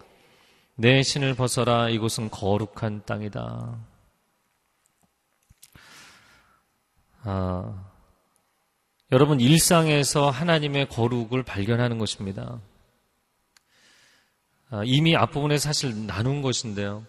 내 0.78 1.02
신을 1.02 1.34
벗어라 1.34 1.88
이곳은 1.88 2.28
거룩한 2.30 3.04
땅이다. 3.06 3.78
아, 7.22 7.84
여러분 9.10 9.40
일상에서 9.40 10.28
하나님의 10.28 10.90
거룩을 10.90 11.42
발견하는 11.42 11.96
것입니다. 11.96 12.60
아, 14.70 14.82
이미 14.84 15.14
앞부분에 15.16 15.58
사실 15.58 16.06
나눈 16.06 16.42
것인데요. 16.42 17.04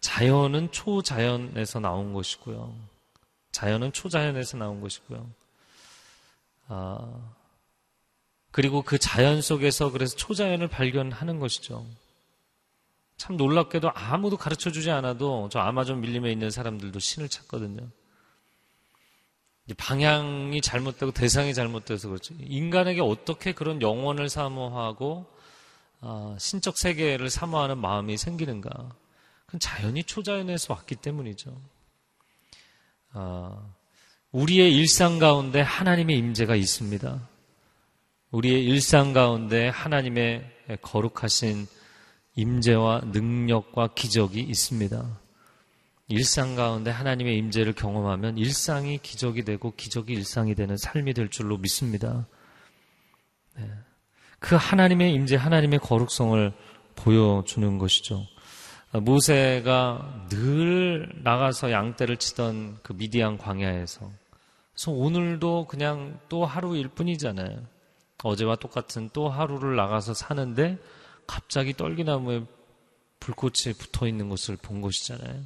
자연은 0.00 0.72
초자연에서 0.72 1.80
나온 1.80 2.12
것이고요. 2.12 2.74
자연은 3.52 3.92
초자연에서 3.92 4.56
나온 4.58 4.80
것이고요. 4.80 5.30
아, 6.68 7.32
그리고 8.50 8.82
그 8.82 8.98
자연 8.98 9.40
속에서 9.40 9.90
그래서 9.90 10.16
초자연을 10.16 10.68
발견하는 10.68 11.38
것이죠. 11.38 11.86
참 13.16 13.36
놀랍게도 13.36 13.90
아무도 13.94 14.36
가르쳐 14.36 14.70
주지 14.70 14.90
않아도 14.90 15.48
저 15.50 15.60
아마존 15.60 16.00
밀림에 16.00 16.30
있는 16.30 16.50
사람들도 16.50 16.98
신을 16.98 17.28
찾거든요. 17.28 17.88
방향이 19.76 20.60
잘못되고 20.60 21.12
대상이 21.12 21.54
잘못돼서 21.54 22.08
그렇죠. 22.08 22.34
인간에게 22.40 23.00
어떻게 23.00 23.52
그런 23.52 23.80
영혼을 23.80 24.28
사모하고 24.28 25.31
어, 26.04 26.36
신적 26.38 26.76
세계를 26.76 27.30
사모하는 27.30 27.78
마음이 27.78 28.16
생기는가? 28.16 28.70
그건 29.46 29.60
자연이 29.60 30.02
초자연에서 30.02 30.74
왔기 30.74 30.96
때문이죠. 30.96 31.56
어, 33.14 33.74
우리의 34.32 34.74
일상 34.76 35.20
가운데 35.20 35.60
하나님의 35.60 36.18
임재가 36.18 36.56
있습니다. 36.56 37.28
우리의 38.32 38.64
일상 38.64 39.12
가운데 39.12 39.68
하나님의 39.68 40.50
거룩하신 40.82 41.68
임재와 42.34 43.02
능력과 43.12 43.94
기적이 43.94 44.40
있습니다. 44.40 45.20
일상 46.08 46.56
가운데 46.56 46.90
하나님의 46.90 47.36
임재를 47.38 47.74
경험하면 47.74 48.38
일상이 48.38 48.98
기적이 48.98 49.44
되고 49.44 49.72
기적이 49.76 50.14
일상이 50.14 50.54
되는 50.56 50.76
삶이 50.76 51.14
될 51.14 51.28
줄로 51.28 51.58
믿습니다. 51.58 52.26
네. 53.56 53.70
그 54.42 54.56
하나님의 54.56 55.14
임재, 55.14 55.36
하나님의 55.36 55.78
거룩성을 55.78 56.52
보여주는 56.96 57.78
것이죠. 57.78 58.26
모세가 58.92 60.26
늘 60.30 61.10
나가서 61.22 61.70
양떼를 61.70 62.16
치던 62.18 62.80
그 62.82 62.92
미디안 62.92 63.38
광야에서 63.38 64.10
그래서 64.72 64.90
오늘도 64.90 65.68
그냥 65.68 66.18
또 66.28 66.44
하루일 66.44 66.88
뿐이잖아요. 66.88 67.56
어제와 68.24 68.56
똑같은 68.56 69.08
또 69.12 69.28
하루를 69.28 69.76
나가서 69.76 70.12
사는데 70.12 70.76
갑자기 71.26 71.72
떨기나무에 71.72 72.42
불꽃이 73.20 73.74
붙어 73.78 74.08
있는 74.08 74.28
것을 74.28 74.56
본 74.56 74.80
것이잖아요. 74.80 75.40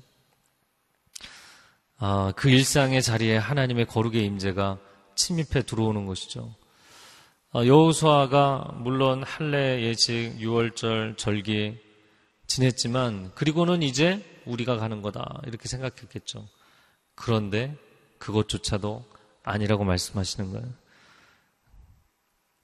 아, 1.98 2.32
그 2.34 2.48
일상의 2.48 3.02
자리에 3.02 3.36
하나님의 3.36 3.86
거룩의 3.86 4.24
임재가 4.24 4.78
침입해 5.14 5.62
들어오는 5.62 6.06
것이죠. 6.06 6.54
아, 7.52 7.64
여호수아가 7.64 8.74
물론 8.78 9.22
할례 9.22 9.82
예식, 9.82 10.40
유월절, 10.40 11.16
절기 11.16 11.78
지냈지만 12.46 13.32
그리고는 13.34 13.82
이제 13.82 14.24
우리가 14.46 14.76
가는 14.76 15.00
거다 15.00 15.40
이렇게 15.46 15.68
생각했겠죠. 15.68 16.46
그런데 17.14 17.76
그것조차도 18.18 19.04
아니라고 19.42 19.84
말씀하시는 19.84 20.52
거예요. 20.52 20.66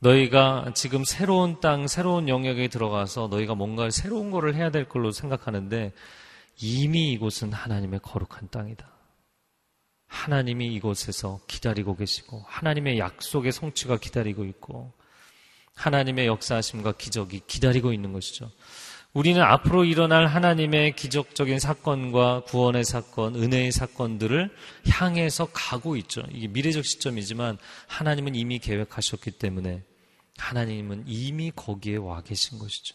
너희가 0.01 0.73
지금 0.75 1.05
새로운 1.05 1.61
땅, 1.61 1.87
새로운 1.87 2.29
영역에 2.29 2.69
들어가서 2.69 3.29
너희가 3.29 3.55
뭔가 3.55 3.89
새로운 3.91 4.33
거를 4.33 4.57
해야 4.57 4.71
될 4.71 4.89
걸로 4.89 5.13
생각하는데 5.13 5.93
이미 6.61 7.13
이곳은 7.13 7.53
하나님의 7.53 8.01
거룩한 8.03 8.51
땅이다. 8.51 8.92
하나님이 10.13 10.73
이곳에서 10.75 11.41
기다리고 11.49 11.97
계시고 11.97 12.45
하나님의 12.47 12.99
약속의 12.99 13.51
성취가 13.51 13.97
기다리고 13.97 14.45
있고 14.45 14.93
하나님의 15.75 16.27
역사하심과 16.27 16.93
기적이 16.93 17.41
기다리고 17.47 17.95
있는 17.95 18.13
것이죠. 18.13 18.51
우리는 19.15 19.43
앞으로 19.43 19.85
일어날 19.85 20.27
하나님의 20.27 20.97
기적적인 20.97 21.59
사건과 21.59 22.45
구원의 22.45 22.85
사건, 22.85 23.35
은혜의 23.37 23.73
사건들을 23.73 24.55
향해서 24.91 25.49
가고 25.53 25.97
있죠. 25.97 26.23
이게 26.31 26.47
미래적 26.47 26.85
시점이지만 26.85 27.57
하나님은 27.89 28.35
이미 28.35 28.59
계획하셨기 28.59 29.33
때문에 29.33 29.83
하나님은 30.37 31.05
이미 31.07 31.51
거기에 31.51 31.97
와 31.97 32.21
계신 32.21 32.59
것이죠. 32.59 32.95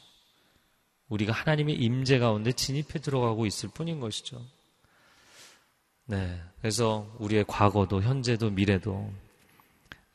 우리가 1.09 1.33
하나님의 1.33 1.75
임재 1.75 2.19
가운데 2.19 2.51
진입해 2.51 2.99
들어가고 3.01 3.47
있을 3.47 3.69
뿐인 3.69 3.99
것이죠. 3.99 4.45
네. 6.09 6.39
그래서 6.61 7.05
우리의 7.19 7.43
과거도 7.47 8.01
현재도 8.01 8.51
미래도 8.51 9.09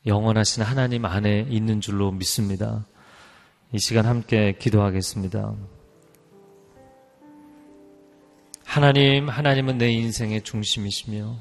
영원하신 0.07 0.63
하나님 0.63 1.05
안에 1.05 1.45
있는 1.49 1.81
줄로 1.81 2.11
믿습니다. 2.11 2.85
이 3.71 3.79
시간 3.79 4.07
함께 4.07 4.55
기도하겠습니다. 4.59 5.53
하나님, 8.65 9.29
하나님은 9.29 9.77
내 9.77 9.91
인생의 9.91 10.41
중심이시며, 10.41 11.35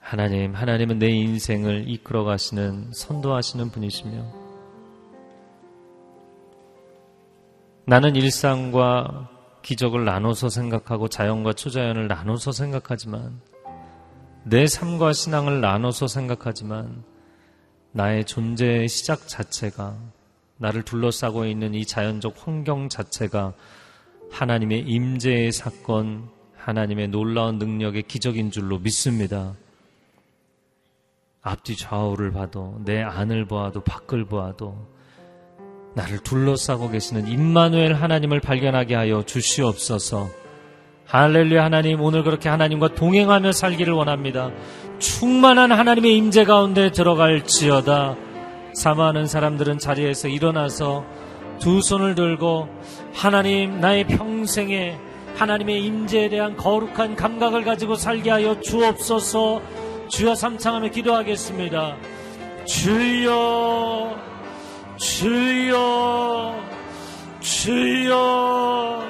하나님, 0.00 0.54
하나님은 0.56 0.98
내 0.98 1.08
인생을 1.08 1.88
이끌어 1.88 2.24
가시는, 2.24 2.92
선도하시는 2.92 3.70
분이시며, 3.70 4.48
나는 7.86 8.16
일상과 8.16 9.37
기적을 9.68 10.06
나눠서 10.06 10.48
생각하고 10.48 11.08
자연과 11.08 11.52
초자연을 11.52 12.08
나눠서 12.08 12.52
생각하지만 12.52 13.38
내 14.42 14.66
삶과 14.66 15.12
신앙을 15.12 15.60
나눠서 15.60 16.06
생각하지만 16.06 17.04
나의 17.92 18.24
존재의 18.24 18.88
시작 18.88 19.28
자체가 19.28 19.94
나를 20.56 20.84
둘러싸고 20.84 21.44
있는 21.44 21.74
이 21.74 21.84
자연적 21.84 22.36
환경 22.38 22.88
자체가 22.88 23.52
하나님의 24.30 24.84
임재의 24.86 25.52
사건, 25.52 26.30
하나님의 26.56 27.08
놀라운 27.08 27.58
능력의 27.58 28.04
기적인 28.04 28.50
줄로 28.50 28.78
믿습니다. 28.78 29.54
앞뒤 31.42 31.76
좌우를 31.76 32.32
봐도 32.32 32.80
내 32.86 33.02
안을 33.02 33.44
보아도 33.44 33.82
밖을 33.84 34.24
보아도 34.24 34.88
나를 35.98 36.18
둘러싸고 36.18 36.90
계시는 36.90 37.26
임마누엘 37.26 37.94
하나님을 37.94 38.38
발견하게 38.38 38.94
하여 38.94 39.24
주시옵소서. 39.24 40.30
할렐루야 41.06 41.64
하나님 41.64 42.00
오늘 42.00 42.22
그렇게 42.22 42.48
하나님과 42.48 42.94
동행하며 42.94 43.50
살기를 43.50 43.92
원합니다. 43.94 44.52
충만한 45.00 45.72
하나님의 45.72 46.16
임재 46.16 46.44
가운데 46.44 46.92
들어갈지어다. 46.92 48.16
사모하는 48.74 49.26
사람들은 49.26 49.78
자리에서 49.78 50.28
일어나서 50.28 51.04
두 51.58 51.82
손을 51.82 52.14
들고 52.14 52.68
하나님 53.12 53.80
나의 53.80 54.06
평생에 54.06 54.96
하나님의 55.34 55.84
임재에 55.84 56.28
대한 56.28 56.56
거룩한 56.56 57.16
감각을 57.16 57.64
가지고 57.64 57.96
살게 57.96 58.30
하여 58.30 58.60
주옵소서. 58.60 59.62
주여 60.08 60.36
삼창하며 60.36 60.90
기도하겠습니다. 60.90 61.96
주여, 62.66 64.14
주여, 64.98 66.60
주여. 67.40 69.04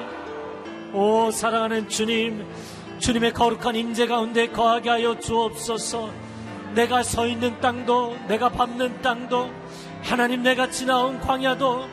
오 0.93 1.31
사랑하는 1.31 1.89
주님, 1.89 2.45
주님의 2.99 3.33
거룩한 3.33 3.75
임재 3.75 4.05
가운데 4.05 4.47
거하게 4.47 4.89
하여 4.89 5.19
주옵소서. 5.19 6.11
내가 6.75 7.01
서 7.01 7.25
있는 7.25 7.59
땅도, 7.59 8.17
내가 8.27 8.49
밟는 8.49 9.01
땅도, 9.01 9.49
하나님 10.03 10.43
내가 10.43 10.69
지나온 10.69 11.19
광야도, 11.19 11.87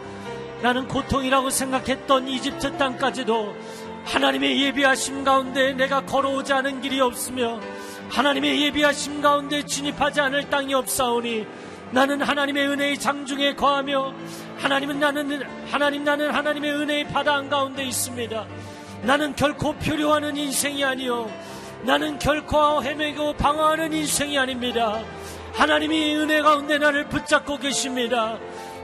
나는 0.61 0.87
고통이라고 0.89 1.49
생각했던 1.49 2.29
이집트 2.29 2.77
땅까지도 2.77 3.55
하나님의 4.05 4.63
예비하심 4.63 5.25
가운데 5.25 5.73
내가 5.73 6.03
걸어오지 6.03 6.53
않은 6.53 6.83
길이 6.83 7.01
없으며 7.01 7.61
하나님의 8.11 8.63
예비하심 8.63 9.21
가운데 9.21 9.65
진입하지 9.65 10.21
않을 10.21 10.49
땅이 10.49 10.75
없사오니 10.75 11.47
나는 11.97 12.21
하나님의 12.21 12.69
은혜의 12.69 12.99
장중에 12.99 13.55
거하며 13.55 14.13
하나님은 14.59 15.01
나는 15.01 15.43
하나님 15.71 16.05
나는 16.05 16.31
하나님의 16.31 16.71
은혜의 16.71 17.09
바다 17.09 17.37
한가운데 17.37 17.85
있습니다. 17.85 18.47
나는 19.01 19.35
결코 19.35 19.73
표류하는 19.73 20.37
인생이 20.37 20.85
아니요 20.85 21.31
나는 21.85 22.19
결코 22.19 22.83
헤매고 22.83 23.33
방황하는 23.39 23.95
인생이 23.95 24.39
아닙니다. 24.39 25.03
하나님이 25.55 26.17
은혜 26.17 26.43
가운데 26.43 26.77
나를 26.77 27.09
붙잡고 27.09 27.57
계십니다. 27.57 28.37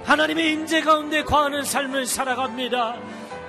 하나님의 0.05 0.53
임재 0.55 0.81
가운데 0.81 1.23
거하는 1.23 1.65
삶을 1.65 2.07
살아갑니다. 2.07 2.97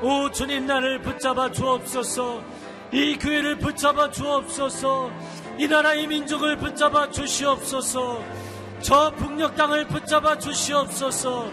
오 0.01 0.29
주님 0.29 0.65
나를 0.65 0.99
붙잡아 0.99 1.53
주옵소서. 1.53 2.43
이 2.91 3.17
교회를 3.17 3.59
붙잡아 3.59 4.11
주옵소서. 4.11 5.09
이 5.57 5.69
나라의 5.69 6.07
민족을 6.07 6.57
붙잡아 6.57 7.11
주시옵소서. 7.11 8.42
저 8.83 9.11
북녘 9.11 9.55
땅을 9.55 9.87
붙잡아 9.87 10.37
주시옵소서. 10.37 11.49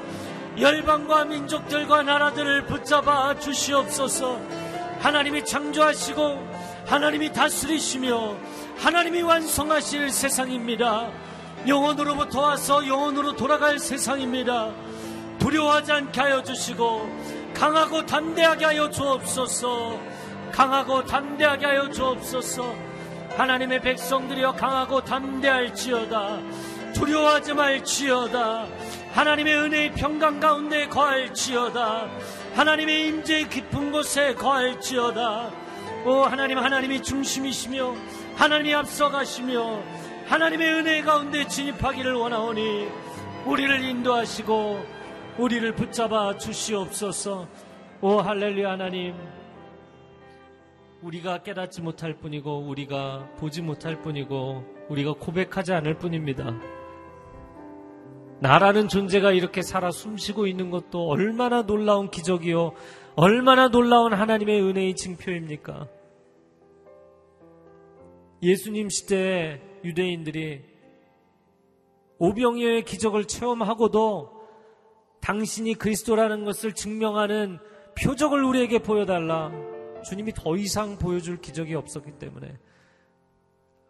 열방과 0.59 1.27
민족들과 1.27 2.03
나라들을 2.03 2.67
붙잡아 2.67 3.39
주시옵소서. 3.39 4.41
하나님이 4.99 5.45
창조하시고 5.45 6.49
하나님이 6.87 7.33
다스리시며 7.33 8.37
하나님이 8.79 9.23
완성하실 9.23 10.11
세상입니다. 10.11 11.09
영원으로부터 11.69 12.41
와서 12.41 12.85
영원으로 12.85 13.37
돌아갈 13.37 13.79
세상입니다. 13.79 14.73
두려워하지 15.39 15.93
않게 15.93 16.21
하여 16.21 16.43
주시고 16.43 17.09
강하고 17.55 18.07
담대하게 18.07 18.65
하여 18.65 18.91
주옵소서. 18.91 20.01
강하고 20.51 21.05
담대하게 21.05 21.65
하여 21.65 21.91
주옵소서. 21.91 22.75
하나님의 23.37 23.81
백성들이여 23.83 24.55
강하고 24.55 25.05
담대할지어다. 25.05 26.70
두려워하지 26.93 27.55
말지어다. 27.55 28.67
하나님의 29.13 29.57
은혜의 29.57 29.93
평강 29.93 30.41
가운데 30.41 30.87
거할지어다. 30.89 32.09
하나님의 32.55 33.07
임재의 33.07 33.49
깊은 33.49 33.93
곳에 33.93 34.35
거할지어다. 34.35 35.51
오 36.07 36.23
하나님 36.23 36.59
하나님이 36.59 37.03
중심이시며 37.03 37.95
하나님이 38.37 38.75
앞서가시며 38.75 39.83
하나님의 40.27 40.73
은혜 40.73 41.03
가운데 41.03 41.47
진입하기를 41.47 42.15
원하오니 42.15 42.89
우리를 43.47 43.85
인도하시고 43.85 44.87
우리를 45.39 45.75
붙잡아 45.75 46.39
주시옵소서. 46.39 47.49
오 48.01 48.21
할렐루야 48.21 48.71
하나님. 48.71 49.15
우리가 51.03 51.43
깨닫지 51.43 51.81
못할 51.81 52.15
뿐이고 52.15 52.59
우리가 52.61 53.27
보지 53.39 53.63
못할 53.63 54.01
뿐이고 54.03 54.65
우리가 54.89 55.15
고백하지 55.15 55.73
않을 55.73 55.95
뿐입니다. 55.95 56.55
나라는 58.41 58.89
존재가 58.89 59.33
이렇게 59.33 59.61
살아 59.61 59.91
숨쉬고 59.91 60.47
있는 60.47 60.71
것도 60.71 61.09
얼마나 61.09 61.63
놀라운 61.63 62.11
기적이요. 62.11 62.73
얼마나 63.15 63.69
놀라운 63.69 64.15
하나님의 64.15 64.63
은혜의 64.63 64.97
징표입니까? 64.97 65.87
예수님 68.43 68.89
시대에 68.89 69.61
유대인들이 69.85 70.63
오병이어의 72.19 72.85
기적을 72.85 73.27
체험하고도 73.27 74.41
당신이 75.21 75.75
그리스도라는 75.75 76.45
것을 76.45 76.75
증명하는 76.75 77.59
표적을 77.99 78.43
우리에게 78.43 78.79
보여달라. 78.79 79.53
주님이 80.03 80.33
더 80.33 80.57
이상 80.57 80.97
보여줄 80.99 81.43
기적이 81.43 81.75
없었기 81.75 82.13
때문에 82.13 82.57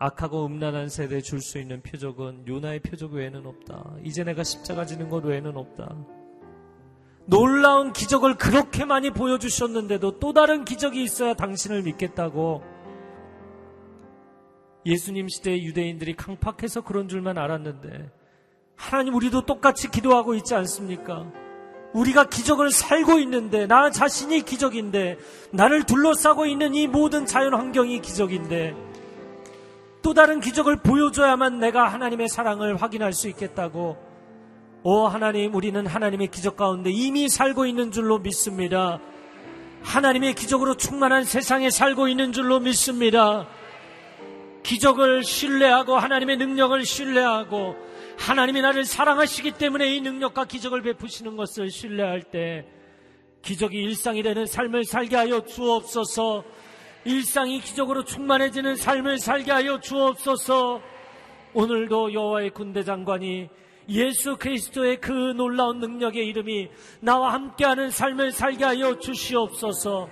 악하고 0.00 0.46
음란한 0.46 0.88
세대에 0.88 1.20
줄 1.20 1.40
수 1.42 1.58
있는 1.58 1.82
표적은 1.82 2.48
요나의 2.48 2.80
표적 2.80 3.12
외에는 3.12 3.46
없다. 3.46 3.96
이제 4.02 4.24
내가 4.24 4.42
십자가 4.42 4.86
지는 4.86 5.10
것 5.10 5.22
외에는 5.22 5.54
없다. 5.56 5.94
놀라운 7.26 7.92
기적을 7.92 8.36
그렇게 8.36 8.86
많이 8.86 9.10
보여주셨는데도 9.10 10.18
또 10.18 10.32
다른 10.32 10.64
기적이 10.64 11.02
있어야 11.02 11.34
당신을 11.34 11.82
믿겠다고 11.82 12.62
예수님 14.86 15.28
시대의 15.28 15.64
유대인들이 15.66 16.16
강팍해서 16.16 16.80
그런 16.80 17.06
줄만 17.06 17.36
알았는데 17.36 18.10
하나님 18.76 19.14
우리도 19.14 19.44
똑같이 19.44 19.90
기도하고 19.90 20.34
있지 20.34 20.54
않습니까? 20.54 21.30
우리가 21.92 22.30
기적을 22.30 22.70
살고 22.70 23.18
있는데 23.18 23.66
나 23.66 23.90
자신이 23.90 24.42
기적인데 24.46 25.18
나를 25.52 25.84
둘러싸고 25.84 26.46
있는 26.46 26.74
이 26.74 26.86
모든 26.86 27.26
자연 27.26 27.52
환경이 27.52 28.00
기적인데 28.00 28.89
또 30.02 30.14
다른 30.14 30.40
기적을 30.40 30.76
보여줘야만 30.76 31.58
내가 31.58 31.88
하나님의 31.88 32.28
사랑을 32.28 32.76
확인할 32.76 33.12
수 33.12 33.28
있겠다고 33.28 33.96
오 34.82 35.06
하나님 35.06 35.54
우리는 35.54 35.86
하나님의 35.86 36.28
기적 36.28 36.56
가운데 36.56 36.90
이미 36.90 37.28
살고 37.28 37.66
있는 37.66 37.92
줄로 37.92 38.18
믿습니다. 38.18 38.98
하나님의 39.82 40.34
기적으로 40.34 40.74
충만한 40.74 41.24
세상에 41.24 41.70
살고 41.70 42.08
있는 42.08 42.32
줄로 42.32 42.60
믿습니다. 42.60 43.46
기적을 44.62 45.24
신뢰하고 45.24 45.96
하나님의 45.96 46.36
능력을 46.36 46.84
신뢰하고 46.84 47.76
하나님이 48.18 48.60
나를 48.60 48.84
사랑하시기 48.84 49.52
때문에 49.52 49.94
이 49.94 50.00
능력과 50.00 50.44
기적을 50.44 50.82
베푸시는 50.82 51.36
것을 51.36 51.70
신뢰할 51.70 52.22
때 52.22 52.66
기적이 53.42 53.78
일상이 53.78 54.22
되는 54.22 54.44
삶을 54.44 54.84
살게 54.84 55.16
하여 55.16 55.44
주옵소서 55.44 56.44
일상이 57.04 57.60
기적으로 57.60 58.04
충만해지는 58.04 58.76
삶을 58.76 59.18
살게 59.18 59.50
하여 59.50 59.80
주옵소서 59.80 60.82
오늘도 61.54 62.12
여호와의 62.12 62.50
군대 62.50 62.82
장관이 62.82 63.48
예수 63.88 64.36
그리스도의 64.36 65.00
그 65.00 65.10
놀라운 65.10 65.80
능력의 65.80 66.26
이름이 66.28 66.68
나와 67.00 67.32
함께하는 67.32 67.90
삶을 67.90 68.32
살게 68.32 68.64
하여 68.64 68.98
주시옵소서 68.98 70.08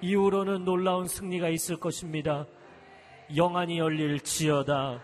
이후로는 0.00 0.64
놀라운 0.64 1.06
승리가 1.06 1.48
있을 1.48 1.76
것입니다. 1.76 2.46
영안이 3.36 3.78
열릴 3.78 4.20
지어다. 4.20 5.00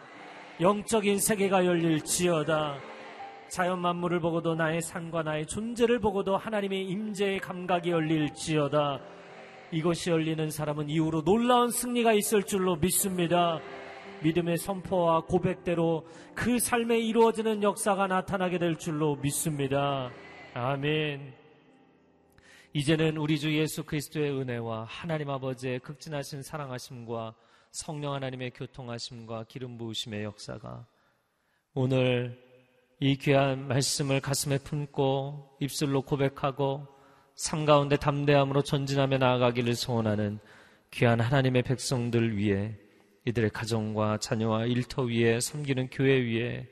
영적인 0.61 1.19
세계가 1.19 1.67
열릴 1.67 2.01
지어다. 2.03 2.79
자연 3.49 3.81
만물을 3.81 4.21
보고도 4.21 4.55
나의 4.55 4.81
삶과 4.81 5.23
나의 5.23 5.47
존재를 5.47 5.99
보고도 5.99 6.37
하나님의 6.37 6.87
임재의 6.87 7.41
감각이 7.41 7.91
열릴 7.91 8.33
지어다. 8.35 9.01
이것이 9.75 10.11
열리는 10.11 10.51
사람은 10.51 10.89
이후로 10.89 11.25
놀라운 11.25 11.71
승리가 11.71 12.13
있을 12.13 12.45
줄로 12.45 12.77
믿습니다. 12.77 13.61
믿음의 14.23 14.59
선포와 14.59 15.23
고백대로 15.23 16.07
그 16.35 16.59
삶에 16.59 16.99
이루어지는 17.01 17.63
역사가 17.63 18.07
나타나게 18.07 18.59
될 18.59 18.77
줄로 18.77 19.17
믿습니다. 19.17 20.11
아멘. 20.55 21.35
이제는 22.73 23.17
우리 23.17 23.39
주 23.39 23.53
예수 23.57 23.85
그리스도의 23.85 24.31
은혜와 24.33 24.85
하나님 24.85 25.31
아버지의 25.31 25.81
극진하신 25.81 26.43
사랑하심과 26.43 27.35
성령 27.71 28.15
하나님의 28.15 28.53
교통하심과 28.53 29.45
기름 29.49 29.77
부으심의 29.77 30.23
역사가 30.23 30.87
오늘 31.75 32.41
이 33.01 33.17
귀한 33.17 33.67
말씀을 33.67 34.21
가슴에 34.21 34.59
품고 34.59 35.59
입술로 35.61 36.03
고백하고 36.03 36.94
삶 37.35 37.65
가운데 37.65 37.97
담대함으로 37.97 38.63
전진하며 38.63 39.19
나아가기를 39.19 39.75
소원하는 39.75 40.39
귀한 40.91 41.21
하나님의 41.21 41.63
백성들 41.63 42.37
위해 42.37 42.75
이들의 43.25 43.51
가정과 43.51 44.19
자녀와 44.19 44.67
일터 44.67 45.03
위에 45.03 45.41
섬기는 45.41 45.89
교회 45.91 46.21
위에 46.21 46.69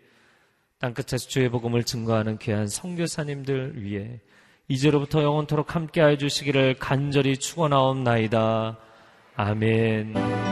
땅끝에서 0.79 1.29
주의 1.29 1.49
복음을 1.49 1.85
증거하는 1.85 2.39
귀한 2.39 2.67
성교사님들 2.67 3.83
위해 3.83 4.21
이제로부터 4.69 5.23
영원토록 5.23 5.75
함께하여 5.75 6.17
주시기를 6.17 6.77
간절히 6.79 7.37
축원하옵나이다. 7.37 8.79
아멘. 9.37 10.52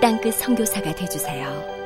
땅끝 0.00 0.34
성교사가 0.34 0.94
되주세요 0.94 1.79